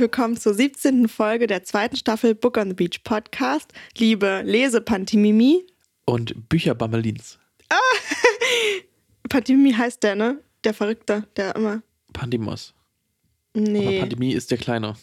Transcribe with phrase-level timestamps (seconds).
[0.00, 1.08] willkommen zur 17.
[1.08, 3.70] Folge der zweiten Staffel Book on the Beach Podcast.
[3.98, 5.66] Liebe Lesepantimimi.
[6.06, 7.38] Und Bücherbammelins.
[9.28, 10.40] Pantimimi heißt der, ne?
[10.64, 11.82] Der Verrückte, der immer.
[12.14, 12.72] Pandemos.
[13.54, 14.96] Aber Nee, Pandemie ist der Kleine.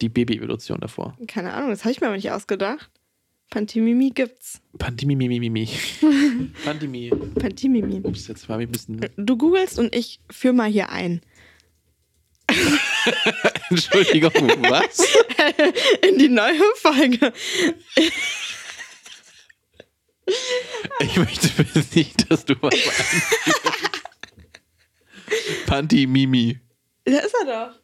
[0.00, 1.16] Die Baby-Evolution davor.
[1.26, 2.90] keine Ahnung, das habe ich mir aber nicht ausgedacht.
[3.50, 4.60] Pantimimi gibt's.
[4.78, 5.68] Pandemie.
[6.64, 7.10] Pandemie.
[7.10, 8.00] Pantimimi.
[8.04, 9.04] Ups, jetzt war ich ein bisschen.
[9.16, 11.22] Du googelst und ich führe mal hier ein.
[13.70, 14.32] Entschuldigung,
[14.68, 15.06] was?
[16.08, 17.32] In die neue Folge.
[21.00, 23.74] Ich möchte bitte nicht, dass du was einführst.
[25.66, 26.60] Pantimimi.
[27.04, 27.74] Da ist er doch.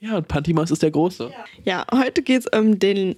[0.00, 1.32] Ja, und Pantimas ist der Große.
[1.64, 3.16] Ja, heute geht es um den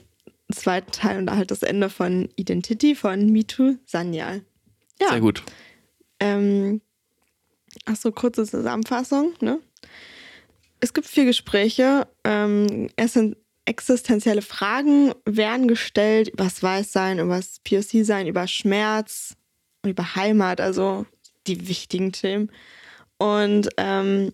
[0.53, 4.43] zweiten Teil und halt das Ende von Identity von Mitu Sanyal.
[5.01, 5.11] Ja.
[5.11, 5.43] Sehr gut.
[6.19, 6.81] Ähm,
[7.85, 9.35] ach so, kurze Zusammenfassung.
[9.41, 9.61] Ne?
[10.81, 12.09] Es gibt vier Gespräche.
[12.25, 19.37] Ähm, es sind existenzielle Fragen werden gestellt über das Weißsein, über das POC-Sein, über Schmerz
[19.83, 21.07] und über Heimat, also
[21.47, 22.51] die wichtigen Themen.
[23.19, 24.33] Und ähm,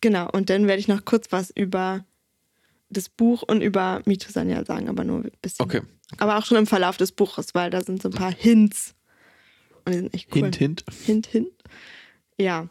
[0.00, 2.04] genau, und dann werde ich noch kurz was über
[2.90, 5.64] das Buch und über Mitu Sanyal sagen, aber nur ein bisschen.
[5.64, 5.82] Okay.
[6.18, 8.94] Aber auch schon im Verlauf des Buches, weil da sind so ein paar Hints.
[9.84, 10.42] Und die sind echt cool.
[10.42, 10.84] Hint, hint.
[11.06, 11.52] Hint, hint.
[12.38, 12.68] Ja.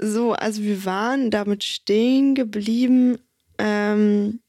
[0.00, 3.18] So, also wir waren damit stehen geblieben,
[3.58, 4.40] ähm,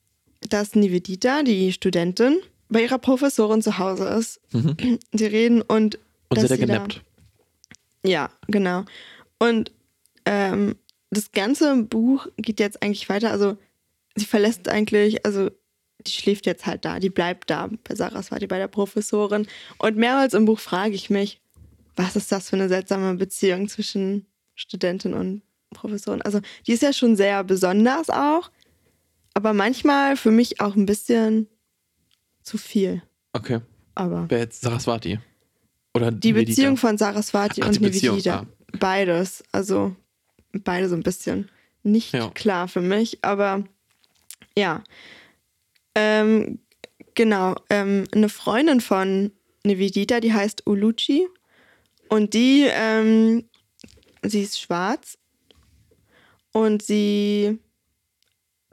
[0.48, 2.38] dass Nivedita, die Studentin,
[2.70, 4.40] bei ihrer Professorin zu Hause ist.
[4.54, 5.00] Mhm.
[5.14, 5.98] Sie reden und.
[6.32, 7.02] Und dass sie hat sie da- genappt.
[8.06, 8.86] ja, genau.
[9.40, 9.72] Und
[10.26, 10.76] ähm,
[11.10, 13.32] das ganze Buch geht jetzt eigentlich weiter.
[13.32, 13.58] Also
[14.16, 15.50] sie verlässt eigentlich, also
[16.06, 19.48] die schläft jetzt halt da, die bleibt da bei Saraswati, bei der Professorin.
[19.80, 21.42] Und mehrmals im Buch frage ich mich,
[21.96, 24.28] was ist das für eine seltsame Beziehung zwischen
[24.60, 26.22] Studentin und Professorin?
[26.22, 28.52] Also die ist ja schon sehr besonders auch,
[29.34, 31.48] aber manchmal für mich auch ein bisschen
[32.44, 33.02] zu viel.
[33.34, 33.62] Okay.
[33.96, 35.20] Aber Wer jetzt Saraswati?
[35.94, 36.52] Oder die Nivedita?
[36.52, 38.40] Beziehung von Saraswati Ach, und Nivedita.
[38.42, 38.46] ah.
[38.80, 39.44] Beides.
[39.52, 39.96] Also
[40.54, 41.50] beide so ein bisschen
[41.84, 42.30] nicht Ja.
[42.32, 43.64] klar für mich, aber
[44.58, 44.84] ja.
[45.96, 46.60] Ähm,
[47.16, 47.56] genau.
[47.70, 49.32] Ähm, eine Freundin von
[49.66, 51.28] Nivedita, die heißt Uluchi.
[52.10, 53.46] Und die, ähm,
[54.24, 55.18] sie ist schwarz.
[56.52, 57.60] Und sie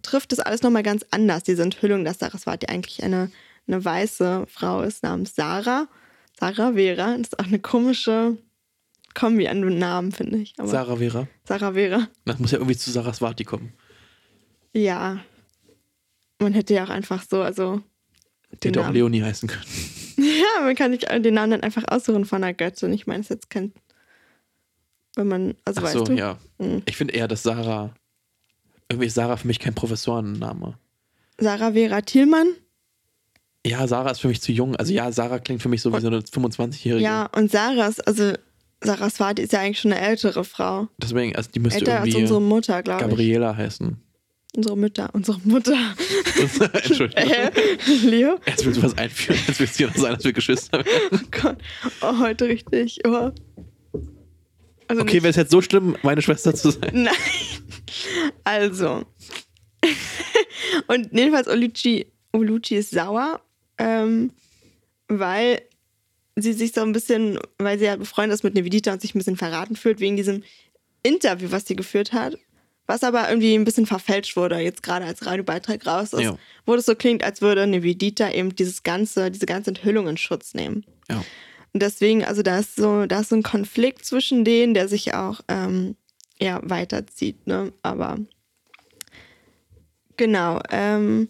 [0.02, 3.30] trifft das alles nochmal ganz anders, diese Enthüllung, dass Saraswati eigentlich eine,
[3.66, 5.88] eine weiße Frau ist namens Sarah.
[6.38, 7.16] Sarah Vera.
[7.16, 8.36] Das ist auch eine komische
[9.14, 10.54] Kombi an Namen, finde ich.
[10.58, 11.26] Aber Sarah Vera.
[11.44, 12.08] Sarah Vera.
[12.24, 13.72] Das muss ja irgendwie zu Saraswati kommen.
[14.72, 15.20] Ja.
[16.38, 17.82] Man hätte ja auch einfach so, also.
[18.62, 18.96] Die hätte auch Namen.
[18.96, 19.64] Leonie heißen können.
[20.18, 22.90] Ja, man kann sich den Namen dann einfach aussuchen von einer Göttin.
[22.94, 23.74] Ich meine, es ist jetzt kein.
[25.16, 25.54] Wenn man.
[25.64, 26.12] Also Ach weißt so, du?
[26.12, 26.38] ja.
[26.58, 26.82] Mhm.
[26.86, 27.92] Ich finde eher, dass Sarah.
[28.88, 30.78] Irgendwie ist Sarah für mich kein Professorenname.
[31.38, 32.46] Sarah Vera Thielmann.
[33.66, 34.76] Ja, Sarah ist für mich zu jung.
[34.76, 37.02] Also ja, Sarah klingt für mich so wie so eine 25-Jährige.
[37.02, 38.34] Ja, und Sarahs, also
[38.80, 40.86] Saraswati ist ja eigentlich schon eine ältere Frau.
[40.98, 43.10] Deswegen, also die müsste Älter als irgendwie unsere Mutter, glaube ich.
[43.10, 43.96] Gabriela heißen.
[44.56, 45.76] Unsere Mütter, unsere Mutter.
[46.72, 47.24] Entschuldigung.
[47.24, 47.50] Äh,
[48.04, 48.38] Leo?
[48.46, 51.10] Jetzt willst du was einführen, jetzt willst du ja noch sagen, dass wir Geschwister werden.
[51.12, 51.58] Oh Gott.
[52.00, 53.00] Oh, heute richtig.
[53.06, 53.32] Oh.
[54.88, 56.90] Also Okay, wäre es jetzt so schlimm, meine Schwester zu sein?
[56.92, 57.14] Nein.
[58.44, 59.04] Also.
[60.86, 63.40] Und jedenfalls Oluchi, Oluchi ist sauer,
[63.78, 64.30] ähm,
[65.08, 65.62] weil
[66.36, 69.18] sie sich so ein bisschen, weil sie ja befreundet ist mit Nevedita und sich ein
[69.18, 70.42] bisschen verraten fühlt wegen diesem
[71.02, 72.36] Interview, was sie geführt hat.
[72.88, 76.38] Was aber irgendwie ein bisschen verfälscht wurde, jetzt gerade als Radiobeitrag raus ist, Ja.
[76.66, 80.54] wo es so klingt, als würde Nevedita eben dieses ganze, diese ganze Enthüllung in Schutz
[80.54, 80.84] nehmen.
[81.10, 81.24] Ja.
[81.76, 85.12] Und deswegen, also da ist so, da ist so ein Konflikt zwischen denen, der sich
[85.12, 85.94] auch ähm,
[86.40, 87.70] ja, weiterzieht, ne?
[87.82, 88.16] Aber
[90.16, 91.28] genau, ähm,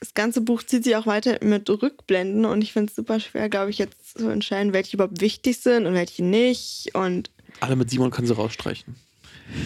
[0.00, 3.50] das ganze Buch zieht sich auch weiter mit Rückblenden und ich finde es super schwer,
[3.50, 6.94] glaube ich, jetzt zu entscheiden, welche überhaupt wichtig sind und welche nicht.
[6.94, 7.30] Und,
[7.60, 8.96] Alle mit Simon können sie rausstreichen.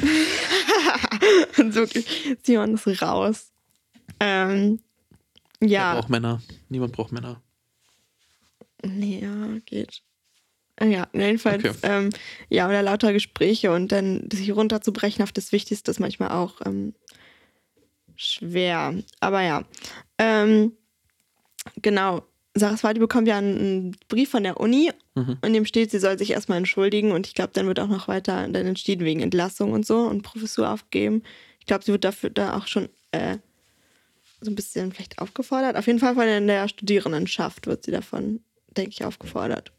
[1.57, 3.53] und wirklich, Simon ist raus.
[4.19, 4.81] Ähm,
[5.61, 5.95] ja.
[5.95, 6.43] braucht Männer.
[6.69, 7.41] Niemand braucht Männer.
[8.83, 10.03] Nee, ja, geht.
[10.83, 11.75] Ja, jedenfalls, Okay.
[11.83, 12.11] ähm,
[12.49, 16.95] ja, oder lauter Gespräche und dann sich runterzubrechen auf das Wichtigste ist manchmal auch ähm,
[18.17, 18.95] schwer.
[19.21, 19.65] Aber ja,
[20.19, 20.73] ähm,
[21.83, 22.23] genau.
[22.55, 25.39] Saraswati bekommt ja einen, einen Brief von der Uni, Mhm.
[25.45, 28.09] in dem steht, sie soll sich erstmal entschuldigen und ich glaube, dann wird auch noch
[28.09, 31.23] weiter dann entschieden wegen Entlassung und so und Professur aufgeben.
[31.59, 33.39] Ich glaube, sie wird dafür da auch schon äh,
[34.41, 35.77] so ein bisschen vielleicht aufgefordert.
[35.77, 38.41] Auf jeden Fall von der Studierendenschaft wird sie davon,
[38.77, 39.73] denke ich, aufgefordert.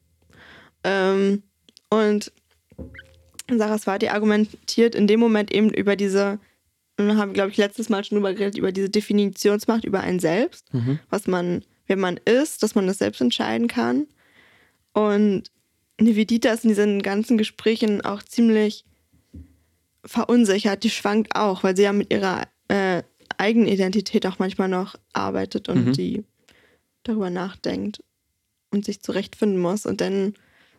[0.84, 1.44] Ähm,
[1.90, 2.32] und
[3.50, 6.40] Saraswati argumentiert in dem Moment eben über diese
[6.98, 10.72] wir haben, glaube ich, letztes Mal schon drüber geredet, über diese Definitionsmacht über einen selbst,
[10.72, 11.00] Mhm.
[11.10, 14.06] was man, wer man ist, dass man das selbst entscheiden kann.
[14.94, 15.44] Und
[16.00, 18.86] Nivedita ist in diesen ganzen Gesprächen auch ziemlich
[20.06, 20.84] verunsichert.
[20.84, 23.04] Die schwankt auch, weil sie ja mit ihrer äh,
[23.38, 25.94] eigenen Identität auch manchmal noch arbeitet und Mhm.
[25.94, 26.24] die
[27.04, 28.04] darüber nachdenkt
[28.72, 29.86] und sich zurechtfinden muss.
[29.86, 30.34] Und dann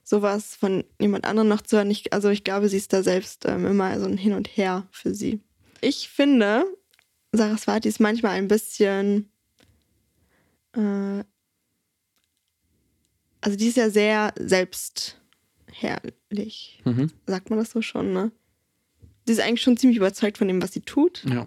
[0.04, 3.44] sowas von jemand anderem noch zu hören, ich, also ich glaube, sie ist da selbst
[3.46, 5.40] ähm, immer so ein Hin und Her für sie.
[5.80, 6.64] Ich finde,
[7.32, 9.30] Saraswati ist manchmal ein bisschen
[10.76, 11.22] äh,
[13.40, 16.80] also die ist ja sehr selbstherrlich.
[16.84, 17.10] Mhm.
[17.26, 18.30] Sagt man das so schon, ne?
[19.26, 21.46] Sie ist eigentlich schon ziemlich überzeugt von dem, was sie tut Ja.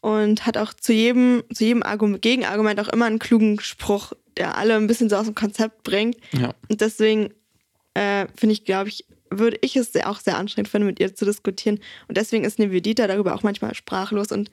[0.00, 4.56] und hat auch zu jedem, zu jedem Argument, Gegenargument auch immer einen klugen Spruch, der
[4.56, 6.16] alle ein bisschen so aus dem Konzept bringt.
[6.32, 6.54] Ja.
[6.68, 7.32] Und deswegen
[7.94, 11.24] äh, finde ich, glaube ich, würde ich es auch sehr anstrengend finden, mit ihr zu
[11.24, 11.80] diskutieren.
[12.08, 14.50] Und deswegen ist Nivedita darüber auch manchmal sprachlos und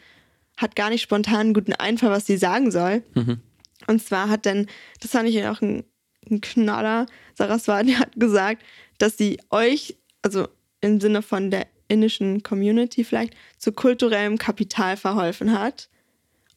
[0.57, 3.03] hat gar nicht spontan einen guten Einfall, was sie sagen soll.
[3.13, 3.39] Mhm.
[3.87, 4.67] Und zwar hat dann,
[4.99, 5.83] das fand ich auch ein,
[6.29, 7.05] ein Knaller,
[7.35, 8.63] Saraswati hat gesagt,
[8.97, 10.47] dass sie euch, also
[10.81, 15.89] im Sinne von der indischen Community vielleicht, zu kulturellem Kapital verholfen hat.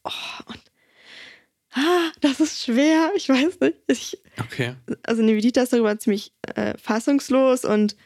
[0.04, 0.10] Oh,
[0.46, 0.60] und
[1.72, 3.78] ah, das ist schwer, ich weiß nicht.
[3.86, 4.74] Ich, Okay.
[5.02, 7.96] also Nivedita ist darüber ziemlich äh, fassungslos und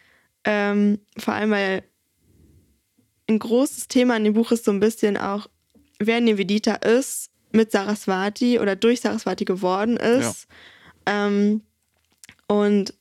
[0.44, 1.84] ähm, vor allem, weil
[3.28, 5.48] ein großes Thema in dem Buch ist so ein bisschen auch,
[5.98, 10.46] wer Nivedita ist, mit Saraswati oder durch Saraswati geworden ist.
[11.06, 11.62] Ähm,
[12.46, 12.94] und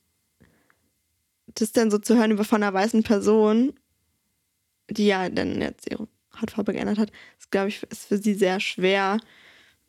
[1.55, 3.73] das dann so zu hören über von einer weißen Person,
[4.89, 6.07] die ja dann jetzt ihre
[6.39, 9.17] Hautfarbe geändert hat, ist, glaube ich, ist für sie sehr schwer,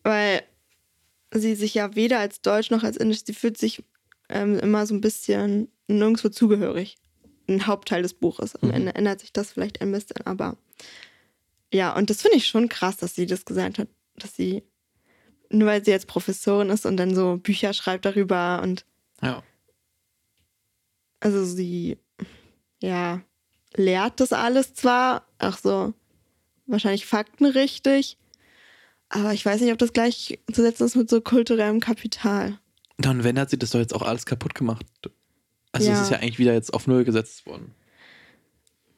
[0.03, 0.43] weil
[1.32, 3.82] sie sich ja weder als Deutsch noch als Indisch, sie fühlt sich
[4.28, 6.96] ähm, immer so ein bisschen nirgendwo zugehörig.
[7.49, 8.56] Ein Hauptteil des Buches.
[8.56, 8.75] Am Mhm.
[8.75, 10.56] Ende ändert sich das vielleicht ein bisschen, aber
[11.73, 14.62] ja, und das finde ich schon krass, dass sie das gesagt hat, dass sie,
[15.50, 18.84] nur weil sie jetzt Professorin ist und dann so Bücher schreibt darüber und
[19.22, 19.43] Ja.
[21.20, 21.99] also sie,
[22.81, 23.20] ja,
[23.75, 25.93] lehrt das alles zwar, auch so
[26.67, 28.17] wahrscheinlich faktenrichtig,
[29.17, 32.59] aber ich weiß nicht, ob das gleich zu setzen ist mit so kulturellem Kapital.
[32.99, 34.87] Dann, wenn hat sie das doch jetzt auch alles kaputt gemacht.
[35.73, 35.95] Also Ja.
[35.97, 37.75] es ist ja eigentlich wieder jetzt auf Null gesetzt worden.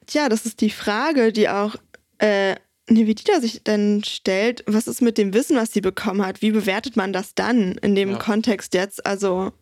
[0.06, 1.76] Tja, das ist die Frage, die auch
[2.19, 2.55] äh,
[2.88, 4.65] Nivedita sich dann stellt.
[4.67, 6.41] Was ist mit dem Wissen, was sie bekommen hat?
[6.43, 8.19] Wie bewertet man das dann in dem Ja.
[8.19, 9.05] Kontext jetzt?
[9.05, 9.53] Also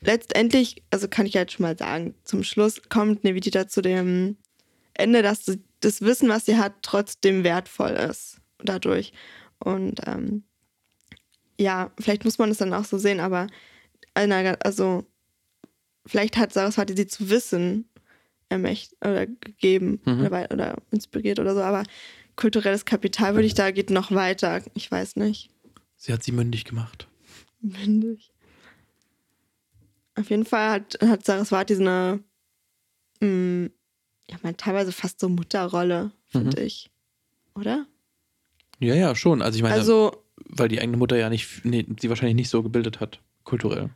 [0.00, 4.36] letztendlich, also kann ich jetzt schon mal sagen, zum Schluss kommt Nivedita zu dem
[4.94, 5.44] Ende, dass
[5.80, 9.12] das Wissen, was sie hat, trotzdem wertvoll ist dadurch.
[9.60, 10.44] Und ähm,
[11.58, 13.48] ja, vielleicht muss man es dann auch so sehen, aber
[14.14, 15.04] also
[16.06, 17.88] vielleicht hat Saraswati sie zu wissen
[18.48, 20.24] ermächt oder gegeben Mhm.
[20.26, 21.82] oder, oder inspiriert oder so, aber
[22.36, 24.62] kulturelles Kapital würde ich da geht noch weiter.
[24.74, 25.50] Ich weiß nicht.
[25.96, 27.08] Sie hat sie mündig gemacht.
[27.60, 28.32] Mündig.
[30.14, 32.22] Auf jeden Fall hat, hat Saraswati so eine,
[33.20, 33.70] mh,
[34.30, 36.90] ja, man, teilweise fast so Mutterrolle, finde ich.
[37.54, 37.86] Oder?
[38.80, 39.42] Ja, ja, schon.
[39.42, 40.12] Also ich meine, Also,
[40.48, 43.90] weil die eigene Mutter ja nicht, nee, sie wahrscheinlich nicht so gebildet hat, kulturell.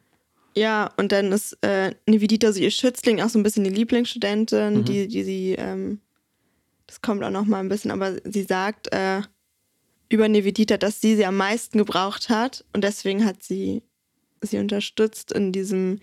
[0.57, 4.79] ja, und dann ist äh, Nivedita so ihr Schützling, auch so ein bisschen die Lieblingsstudentin,
[4.81, 4.85] Mhm.
[4.85, 6.01] die, die sie, ähm,
[6.87, 9.23] das kommt auch noch mal ein bisschen, aber sie sagt äh,
[10.11, 13.83] über Nivedita, dass sie sie am meisten gebraucht hat und deswegen hat sie
[14.43, 16.01] sie unterstützt in diesem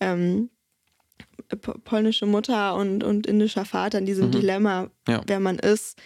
[0.00, 0.48] ähm,
[1.60, 4.32] po- polnische Mutter und, und indischer Vater, in diesem Mhm.
[4.32, 5.20] Dilemma, Ja.
[5.26, 6.00] wer man ist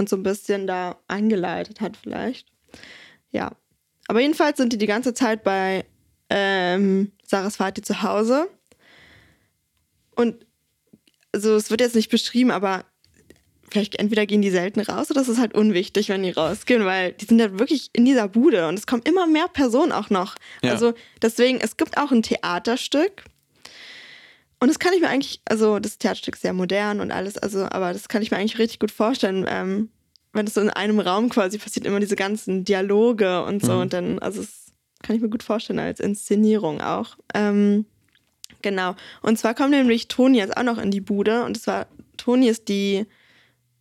[0.00, 2.48] und so ein bisschen da eingeleitet hat vielleicht.
[3.30, 3.52] Ja,
[4.08, 5.84] aber jedenfalls sind die die ganze Zeit bei
[6.30, 8.48] ähm, Saraswati zu Hause
[10.16, 10.46] und
[11.32, 12.84] also es wird jetzt nicht beschrieben, aber
[13.70, 17.12] vielleicht entweder gehen die selten raus oder es ist halt unwichtig, wenn die rausgehen, weil
[17.12, 20.34] die sind ja wirklich in dieser Bude und es kommen immer mehr Personen auch noch.
[20.62, 20.72] Ja.
[20.72, 23.24] Also deswegen, es gibt auch ein Theaterstück
[24.60, 27.64] und das kann ich mir eigentlich, also das Theaterstück ist sehr modern und alles, also
[27.64, 29.88] aber das kann ich mir eigentlich richtig gut vorstellen, ähm,
[30.32, 33.80] wenn es so in einem Raum quasi passiert, immer diese ganzen Dialoge und so Mhm.
[33.80, 37.16] und dann, also das kann ich mir gut vorstellen als Inszenierung auch.
[37.34, 37.86] Ähm,
[38.62, 38.94] genau.
[39.22, 41.86] Und zwar kommt nämlich Toni jetzt auch noch in die Bude und zwar,
[42.16, 43.06] Toni ist die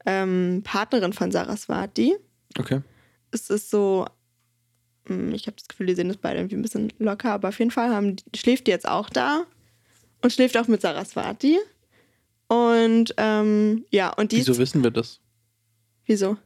[0.06, 2.16] ähm, Partnerin von Saraswati.
[2.58, 2.82] Okay.
[3.32, 4.06] Es ist so,
[5.08, 7.60] hm, ich habe das Gefühl, die sehen das beide irgendwie ein bisschen locker, aber auf
[7.60, 9.44] jeden Fall haben, schläft die jetzt auch da
[10.22, 11.58] und schläft auch mit Saraswati.
[12.48, 15.20] Und ähm, ja, und die Wieso wissen wir das?
[16.06, 16.38] wieso?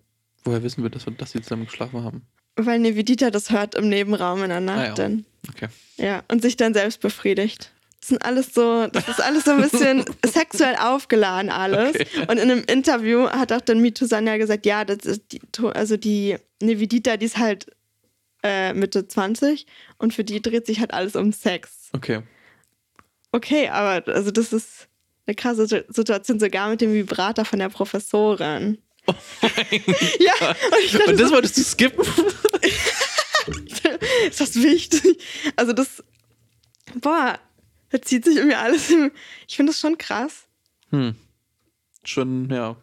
[0.43, 2.23] Woher wissen wir das, dass sie zusammen geschlafen haben?
[2.57, 4.93] Weil Nevedita das hört im Nebenraum in der Nacht Ah ja.
[4.93, 5.25] dann.
[5.49, 5.67] Okay.
[5.95, 7.71] Ja, und sich dann selbst befriedigt.
[8.01, 11.95] Das sind alles so, das ist alles so ein bisschen sexuell aufgeladen alles.
[11.95, 12.05] Okay.
[12.27, 15.39] Und in einem Interview hat auch dann Mito Sanya gesagt, ja, das ist die,
[15.73, 17.67] also die Nevidita, die ist halt
[18.43, 19.65] äh, Mitte 20
[19.97, 21.89] und für die dreht sich halt alles um Sex.
[21.93, 22.21] Okay.
[23.33, 24.87] Okay, aber also das ist
[25.27, 28.77] eine krasse Situ- Situation, sogar mit dem Vibrator von der Professorin.
[29.07, 32.05] ja, und ich dachte Und das wolltest du skippen?
[34.27, 35.21] ist das wichtig?
[35.55, 36.03] Also das,
[36.95, 37.37] boah,
[37.89, 38.89] da zieht sich irgendwie alles.
[38.89, 39.11] Im,
[39.47, 40.43] ich finde das schon krass.
[40.91, 41.15] Hm.
[42.05, 42.75] Schon, ja,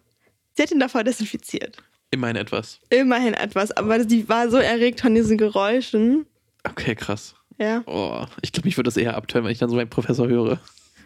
[0.57, 1.78] Sie hat ihn davor desinfiziert.
[2.11, 2.80] immerhin etwas.
[2.90, 6.26] Immerhin etwas, aber sie war so erregt von diesen Geräuschen.
[6.64, 7.35] Okay, krass.
[7.61, 10.26] Ja, Oh, ich glaube, mich würde das eher abtören, wenn ich dann so meinen Professor
[10.26, 10.43] höre.
[10.43, 10.61] Oder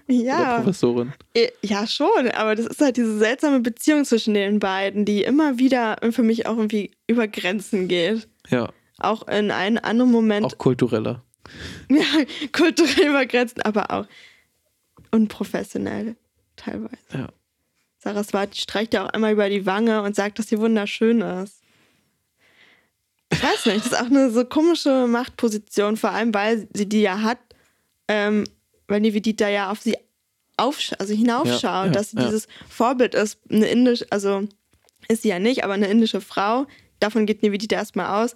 [0.06, 1.12] ja, Professorin.
[1.34, 5.58] eh, ja schon, aber das ist halt diese seltsame Beziehung zwischen den beiden, die immer
[5.58, 8.28] wieder für mich auch irgendwie über Grenzen geht.
[8.50, 11.22] Ja, Auch in einem anderen Moment auch kultureller.
[11.90, 12.04] Ja,
[12.52, 14.06] kulturell übergrenzt, aber auch
[15.10, 16.16] unprofessionell
[16.56, 16.96] teilweise.
[17.12, 17.28] Ja.
[17.98, 21.62] Saraswati streicht ja auch einmal über die Wange und sagt, dass sie wunderschön ist.
[23.34, 27.02] Ich weiß nicht, das ist auch eine so komische Machtposition, vor allem weil sie die
[27.02, 27.38] ja hat,
[28.08, 28.44] ähm,
[28.88, 29.96] weil Nivedita ja auf sie
[30.56, 32.26] aufsch also hinaufschaut, Ja, ja, dass sie ja.
[32.26, 34.46] dieses Vorbild ist, eine indische, also
[35.08, 36.66] ist sie ja nicht, aber eine indische Frau,
[37.00, 38.34] davon geht Nivedita erstmal aus,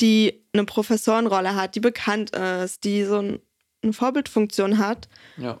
[0.00, 3.38] die eine Professorenrolle hat, die bekannt ist, die so ein,
[3.82, 5.08] eine Vorbildfunktion hat.
[5.36, 5.60] Ja.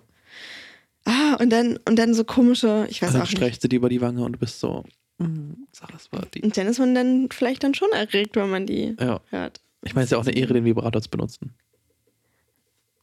[1.04, 3.36] Ah, und dann, und dann so komische, ich weiß dann auch nicht.
[3.36, 4.84] streichst du dir über die Wange und du bist so,
[5.20, 6.40] hm, Saraswati.
[6.42, 9.20] Und dann ist man dann vielleicht dann schon erregt, wenn man die Ja.
[9.30, 9.60] hört.
[9.82, 11.54] Ich meine, es ist ja auch eine Ehre, den Vibrator zu benutzen.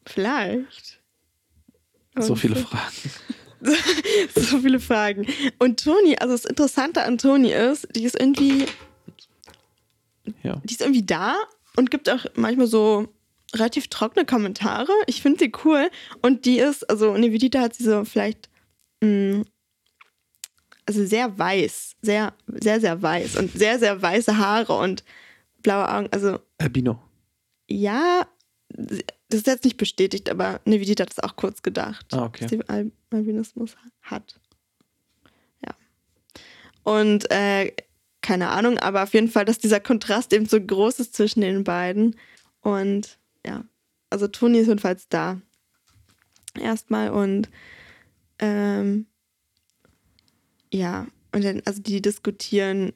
[0.05, 0.99] Vielleicht.
[2.17, 2.95] So Und viele Fragen.
[4.35, 5.27] so viele Fragen.
[5.59, 8.65] Und Toni, also das Interessante an Toni ist, die ist irgendwie,
[10.43, 10.61] Ja.
[10.63, 11.35] die ist irgendwie da
[11.75, 13.07] und gibt auch manchmal so
[13.53, 14.91] relativ trockene Kommentare.
[15.07, 15.89] Ich finde sie cool.
[16.21, 18.49] Und die ist, also Nevidita hat sie so vielleicht,
[19.01, 19.43] mh,
[20.87, 25.03] also sehr weiß, sehr, sehr, sehr weiß und sehr, sehr weiße Haare und
[25.61, 26.07] blaue Augen.
[26.11, 26.99] Also Albino.
[27.67, 28.25] Ja,
[28.69, 29.01] das
[29.39, 32.45] ist jetzt nicht bestätigt, aber Nevidita hat es auch kurz gedacht, Ah, okay.
[32.45, 34.39] dass sie Al Albinismus hat.
[35.65, 35.75] Ja.
[36.83, 37.73] Und äh,
[38.21, 41.63] keine Ahnung, aber auf jeden Fall, dass dieser Kontrast eben so groß ist zwischen den
[41.63, 42.15] beiden.
[42.61, 43.63] Und ja,
[44.09, 45.41] also Toni ist jedenfalls da.
[46.59, 47.49] Erstmal und
[48.39, 49.05] ähm,
[50.77, 52.93] ja, und dann, also die diskutieren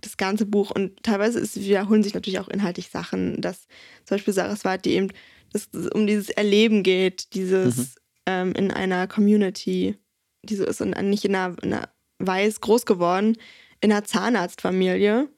[0.00, 3.66] das ganze Buch und teilweise ist, wiederholen sich natürlich auch inhaltlich Sachen, dass
[4.04, 5.08] zum Beispiel Saraswati eben
[5.52, 7.86] dass es um dieses Erleben geht, dieses Mhm.
[8.26, 9.96] ähm, in einer Community,
[10.42, 11.88] die so ist und nicht in einer, in einer
[12.18, 13.36] weiß groß geworden,
[13.80, 15.28] in einer Zahnarztfamilie.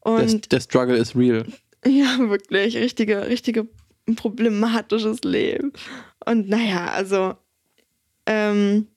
[0.00, 1.46] Und der Struggle is real.
[1.86, 3.68] ja, wirklich, richtige, richtige
[4.16, 5.72] problematisches Leben.
[6.24, 7.34] Und naja, also,
[8.26, 8.88] ähm,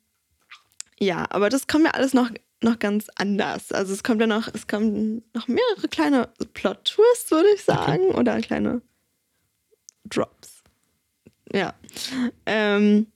[1.02, 2.30] ja, aber das kommt ja alles noch,
[2.62, 3.72] noch ganz anders.
[3.72, 8.40] Also es kommt ja noch, es kommen noch mehrere kleine Plot-Twists, würde ich sagen, oder
[8.42, 8.82] kleine
[10.06, 10.62] Drops.
[11.52, 11.74] Ja.
[12.46, 13.08] Ähm,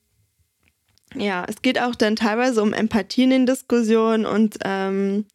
[1.13, 5.25] ja, es geht auch dann teilweise um Empathie in den Diskussionen und ähm,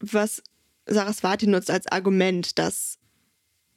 [0.00, 0.42] was
[0.86, 2.98] Saraswati nutzt als Argument, dass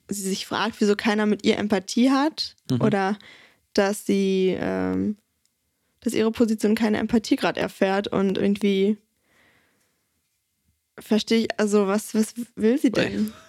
[0.09, 2.81] sie sich fragt, wieso keiner mit ihr Empathie hat Mhm.
[2.81, 3.17] oder
[3.73, 5.17] dass sie, ähm,
[6.01, 8.97] dass ihre Position keine Empathie gerade erfährt und irgendwie
[10.99, 13.33] verstehe ich, also was, was will sie denn?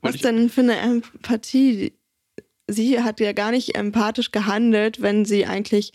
[0.00, 1.92] Was denn für eine Empathie?
[2.68, 5.92] Sie hat ja gar nicht empathisch gehandelt, wenn sie eigentlich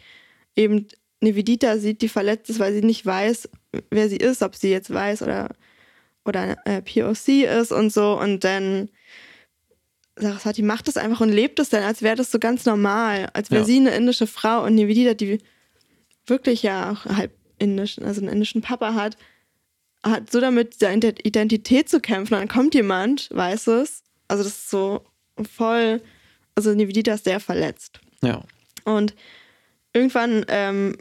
[0.57, 0.87] eben
[1.21, 3.47] eine Vidita sieht, die verletzt ist, weil sie nicht weiß,
[3.91, 5.55] wer sie ist, ob sie jetzt weiß oder,
[6.25, 8.19] oder äh, POC ist und so.
[8.19, 8.89] Und dann
[10.17, 13.29] Saraswati macht das einfach und lebt es dann, als wäre das so ganz normal.
[13.33, 13.65] Als wäre Ja.
[13.65, 15.37] sie eine indische Frau und Nivedita, die
[16.27, 19.17] wirklich ja auch halb indisch, also einen indischen Papa hat,
[20.03, 22.33] hat so damit seine Identität zu kämpfen.
[22.33, 24.03] Und dann kommt jemand, weiß es.
[24.27, 25.05] Also das ist so
[25.55, 26.01] voll,
[26.55, 27.99] also Nivedita ist sehr verletzt.
[28.21, 28.43] Ja.
[28.83, 29.15] Und
[29.93, 30.97] irgendwann, ähm,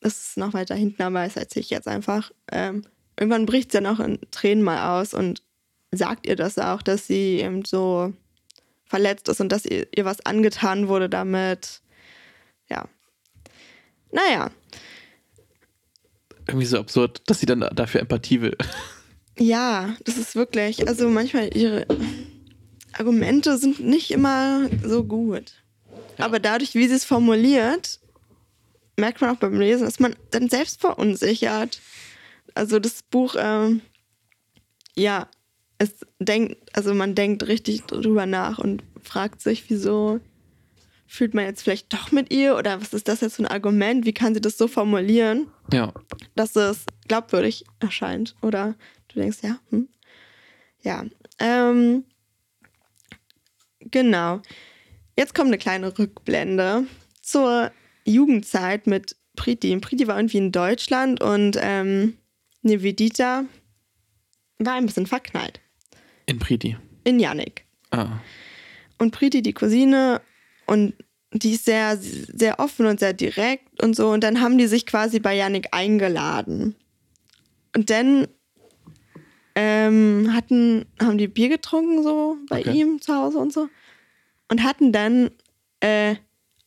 [0.00, 2.30] das ist noch weiter hinten, aber das erzähle ich jetzt einfach.
[2.52, 2.82] Ähm,
[3.18, 5.42] irgendwann bricht sie dann auch in Tränen mal aus und
[5.90, 8.12] sagt ihr das auch, dass sie eben so
[8.84, 11.80] verletzt ist und dass ihr, ihr was angetan wurde damit.
[12.68, 12.88] Ja.
[14.16, 14.50] Naja,
[16.48, 18.56] Irgendwie so absurd, dass sie dann dafür Empathie will.
[19.38, 21.86] ja, das ist wirklich, also manchmal ihre
[22.94, 25.52] Argumente sind nicht immer so gut.
[26.16, 26.24] Ja.
[26.24, 28.00] Aber dadurch, wie sie es formuliert,
[28.96, 31.80] merkt man auch beim Lesen, ist man dann selbst verunsichert.
[32.54, 33.82] Also das Buch, ähm,
[34.94, 35.28] ja,
[35.76, 40.20] es denkt, also man denkt richtig drüber nach und fragt sich, wieso,
[41.06, 44.04] fühlt man jetzt vielleicht doch mit ihr oder was ist das jetzt für ein Argument?
[44.06, 45.92] Wie kann sie das so formulieren, Ja.
[46.34, 48.34] dass es glaubwürdig erscheint?
[48.42, 48.74] Oder
[49.08, 49.88] du denkst, ja, hm.
[50.82, 51.04] Ja.
[51.38, 52.04] Ähm,
[53.80, 54.40] genau.
[55.16, 56.84] Jetzt kommt eine kleine Rückblende
[57.22, 57.72] zur
[58.04, 59.76] Jugendzeit mit Priti.
[59.78, 62.16] Priti war irgendwie in Deutschland und ähm,
[62.62, 63.44] Nivedita
[64.58, 65.60] war ein bisschen verknallt
[66.26, 66.76] In Priti.
[67.04, 67.64] in Yannick.
[67.90, 68.18] Ah.
[68.98, 70.20] Und Priti, die Cousine,
[70.66, 70.94] und
[71.32, 74.08] die ist sehr, sehr offen und sehr direkt und so.
[74.10, 76.76] Und dann haben die sich quasi bei Yannick eingeladen.
[77.74, 78.26] Und dann
[79.54, 82.72] ähm, hatten, haben die Bier getrunken so bei Okay.
[82.72, 83.68] ihm zu Hause und so.
[84.48, 85.30] Und hatten dann,
[85.80, 86.16] äh,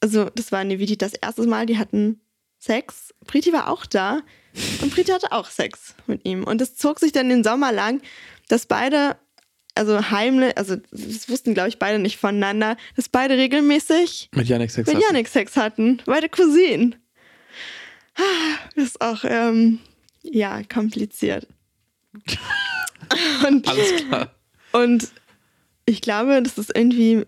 [0.02, 2.20] also das war Nevidi das erste Mal, die hatten
[2.60, 3.14] Sex.
[3.26, 4.22] Priti war auch da
[4.82, 6.44] und Priti hatte auch Sex mit ihm.
[6.44, 8.02] Und es zog sich dann den Sommer lang,
[8.50, 9.18] dass beide,
[9.80, 14.70] also heimlich, also das wussten glaube ich beide nicht voneinander, dass beide regelmäßig Mit Yannick
[14.72, 15.06] Sex mit hatten.
[15.08, 16.02] Yannick Sex hatten.
[16.06, 16.96] Beide Cousinen.
[18.76, 19.80] Das ist auch, ähm,
[20.24, 21.48] ja, kompliziert.
[23.48, 24.36] und, Alles klar.
[24.74, 25.08] und
[25.86, 27.26] ich glaube, das ist irgendwie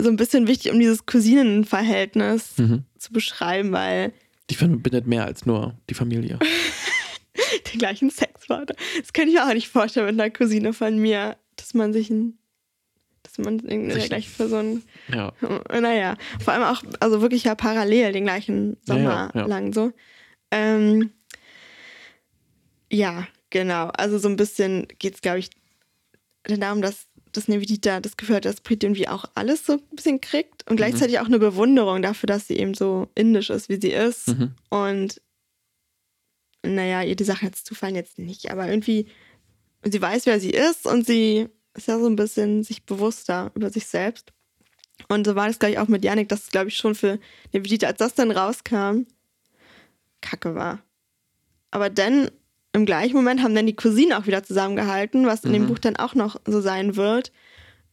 [0.00, 2.84] so ein bisschen wichtig, um dieses Cousinenverhältnis Mhm.
[2.98, 4.12] zu beschreiben, weil
[4.50, 6.38] Die verbindet mehr als nur die Familie.
[7.72, 8.66] den gleichen Sex war.
[8.66, 12.10] Das könnte ich mir auch nicht vorstellen mit einer Cousine von mir, dass man sich
[12.10, 12.38] ein,
[13.22, 14.82] dass man in der Sich- gleichen Person
[15.12, 15.32] Ja.
[15.70, 19.92] Naja, vor allem auch, also wirklich ja parallel den gleichen Sommer Ja, ja, lang so.
[20.50, 21.10] Ähm,
[22.90, 23.88] ja, genau.
[23.88, 25.50] Also so ein bisschen geht es, glaube ich,
[26.44, 30.20] darum, dass das Nevidita das Gefühl hat, dass Preet irgendwie auch alles so ein bisschen
[30.20, 33.92] kriegt und gleichzeitig auch eine Bewunderung dafür, dass sie eben so indisch ist, wie sie
[33.92, 34.28] ist.
[34.28, 34.54] Mhm.
[34.68, 35.20] Und
[36.64, 39.06] naja, ihr die Sachen jetzt zufallen jetzt nicht, aber irgendwie,
[39.84, 43.70] sie weiß, wer sie ist und sie ist ja so ein bisschen sich bewusster über
[43.70, 44.32] sich selbst.
[45.08, 47.18] Und so war das gleich auch mit Yannick, dass es, glaube ich, schon für
[47.52, 49.06] Nevedita, als das dann rauskam,
[50.20, 50.80] kacke war.
[51.70, 52.30] Aber dann
[52.72, 55.66] im gleichen Moment haben dann die Cousinen auch wieder zusammengehalten, was in dem Mhm.
[55.68, 57.32] Buch dann auch noch so sein wird.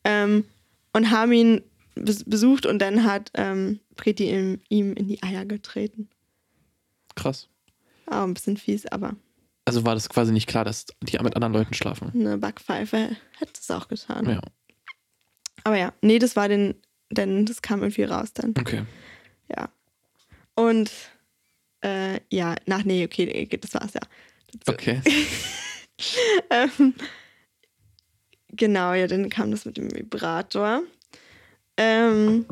[0.03, 0.45] Ähm,
[0.93, 1.61] und haben ihn
[1.95, 6.09] bes besucht und dann hat ähm, Preti ihm, ihm in die Eier getreten.
[7.15, 7.49] Krass.
[8.07, 9.15] Auch ein bisschen fies, aber
[9.65, 12.11] Also war das quasi nicht klar, dass die mit anderen Leuten schlafen.
[12.13, 14.29] eine Backpfeife hätte es auch getan.
[14.29, 14.41] Ja.
[15.63, 16.75] Aber ja, nee, das war den,
[17.11, 18.53] denn das kam irgendwie raus dann.
[18.57, 18.83] Okay.
[19.55, 19.69] Ja.
[20.55, 20.91] Und
[21.81, 24.01] äh, ja, nach, nee, okay, das war's ja.
[24.67, 25.01] Okay.
[26.51, 26.93] Ähm,
[28.49, 30.83] genau, ja, dann kam das mit dem Vibrator.
[31.75, 32.45] Ähm,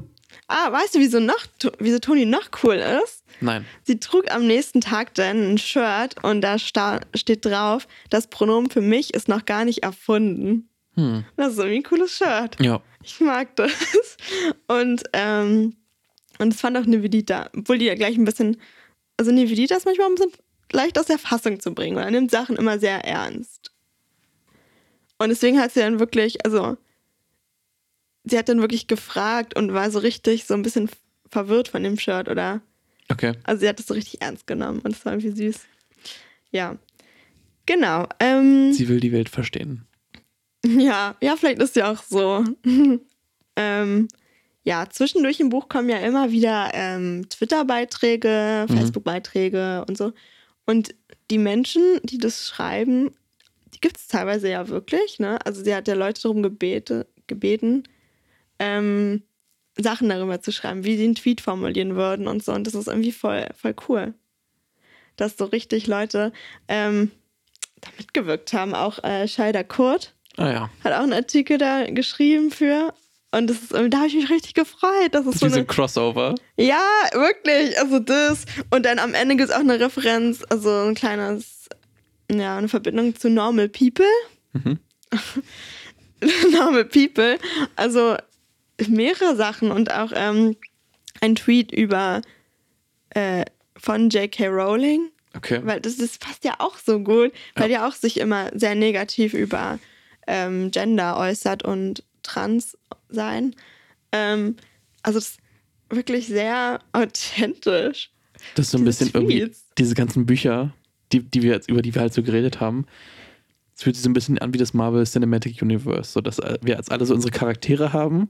[0.48, 1.45] ah, weißt du, wieso, noch,
[1.80, 3.24] wieso Toni noch cool ist?
[3.41, 3.65] Nein.
[3.84, 8.82] Sie trug am nächsten Tag dann ein Shirt und da steht drauf, das Pronomen für
[8.82, 10.69] mich ist noch gar nicht erfunden.
[10.95, 11.26] Hm.
[11.36, 12.58] Das ist irgendwie ein cooles Shirt.
[12.60, 12.82] Ja.
[13.04, 13.71] Ich mag das.
[14.67, 15.76] Und, ähm,
[16.39, 18.58] und das fand auch Nivedita, obwohl die ja gleich ein bisschen,
[19.17, 20.32] also Nivedita ist manchmal ein bisschen
[20.71, 23.71] leicht aus der Fassung zu bringen, weil er nimmt Sachen immer sehr ernst.
[25.17, 26.78] Und deswegen hat sie dann wirklich, also
[28.26, 30.90] sie hat dann wirklich gefragt und war so richtig so ein bisschen
[31.30, 32.62] verwirrt von dem Shirt oder,
[33.12, 33.34] Okay.
[33.44, 35.60] also sie hat es so richtig ernst genommen und das war irgendwie süß.
[36.52, 36.78] Ja.
[37.66, 38.08] Genau.
[38.20, 39.86] Ähm, Sie will die Welt verstehen.
[40.66, 42.44] ja, ja, vielleicht ist ja auch so.
[43.56, 44.08] ähm,
[44.64, 48.78] ja, zwischendurch im Buch kommen ja immer wieder ähm, Twitter-Beiträge, Mhm.
[48.78, 50.14] Facebook-Beiträge und so.
[50.66, 50.96] Und
[51.30, 53.12] die Menschen, die das schreiben,
[53.74, 55.20] die gibt es teilweise ja wirklich.
[55.20, 55.38] Ne?
[55.46, 57.84] Also sie hat ja Leute darum gebete, gebeten,
[58.60, 59.24] ähm,
[59.78, 62.54] Sachen darüber zu schreiben, wie sie einen Tweet formulieren würden und so.
[62.54, 64.13] Und das ist irgendwie voll, voll cool.
[65.18, 66.32] Dass so richtig Leute
[66.68, 67.12] ähm,
[67.82, 68.74] da mitgewirkt haben.
[68.74, 70.70] Auch äh, Scheider Kurt Ah ja.
[70.84, 72.94] hat auch einen Artikel da geschrieben für.
[73.32, 75.10] Und das ist, da habe ich mich richtig gefreut.
[75.12, 76.36] Das ist so eine, Crossover.
[76.58, 76.82] ja,
[77.13, 77.78] wirklich.
[77.80, 78.46] Also das.
[78.70, 81.68] Und dann am Ende gibt es auch eine Referenz, also ein kleines,
[82.32, 84.06] ja, eine Verbindung zu Normal People.
[84.54, 84.80] Mhm.
[86.52, 87.38] Normal People.
[87.76, 88.15] Also
[88.88, 90.56] mehrere Sachen und auch ähm,
[91.22, 92.22] ein Tweet über
[93.10, 93.46] äh,
[93.78, 94.48] von J.K.
[94.48, 95.10] Rowling.
[95.36, 95.60] Okay.
[95.64, 97.88] Weil das, das passt ja auch so gut, weil ja.
[97.88, 99.80] auch sich immer sehr negativ über
[100.28, 102.78] ähm, Gender äußert und trans
[103.10, 103.56] sein.
[104.12, 104.56] Ähm,
[105.04, 105.40] also das ist
[105.90, 108.12] wirklich sehr authentisch.
[108.56, 109.66] Das ist so ein bisschen irgendwie Tweets.
[109.78, 110.74] diese ganzen Bücher,
[111.12, 112.86] die, die wir jetzt, über die wir halt so geredet haben.
[113.76, 116.58] Es fühlt sich so ein bisschen an wie das Marvel Cinematic Universe, so dass äh,
[116.62, 118.30] wir jetzt alle so unsere Charaktere haben.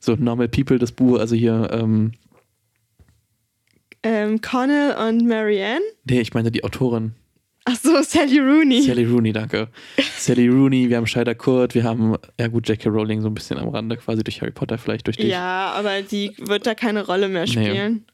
[0.00, 2.12] So Normal People, das Buch, also hier, ähm,
[4.02, 5.84] Ähm, Connell und Marianne.
[6.04, 7.14] nee, ich meine die Autorin.
[7.66, 8.82] Ach so, Sally Rooney.
[8.82, 9.68] Sally Rooney, danke.
[10.16, 12.88] Sally Rooney, wir haben Scheider Kurt, wir haben, ja gut, J.K.
[12.88, 15.26] Rowling so ein bisschen am Rande, quasi durch Harry Potter, vielleicht durch dich.
[15.28, 18.06] Ja, aber die wird da keine Rolle mehr spielen.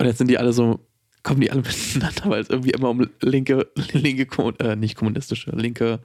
[0.00, 0.80] Und jetzt sind die alle so,
[1.22, 1.62] kommen die alle
[1.94, 4.26] miteinander, weil es irgendwie immer um linke, linke,
[4.58, 6.00] äh, nicht kommunistische, linke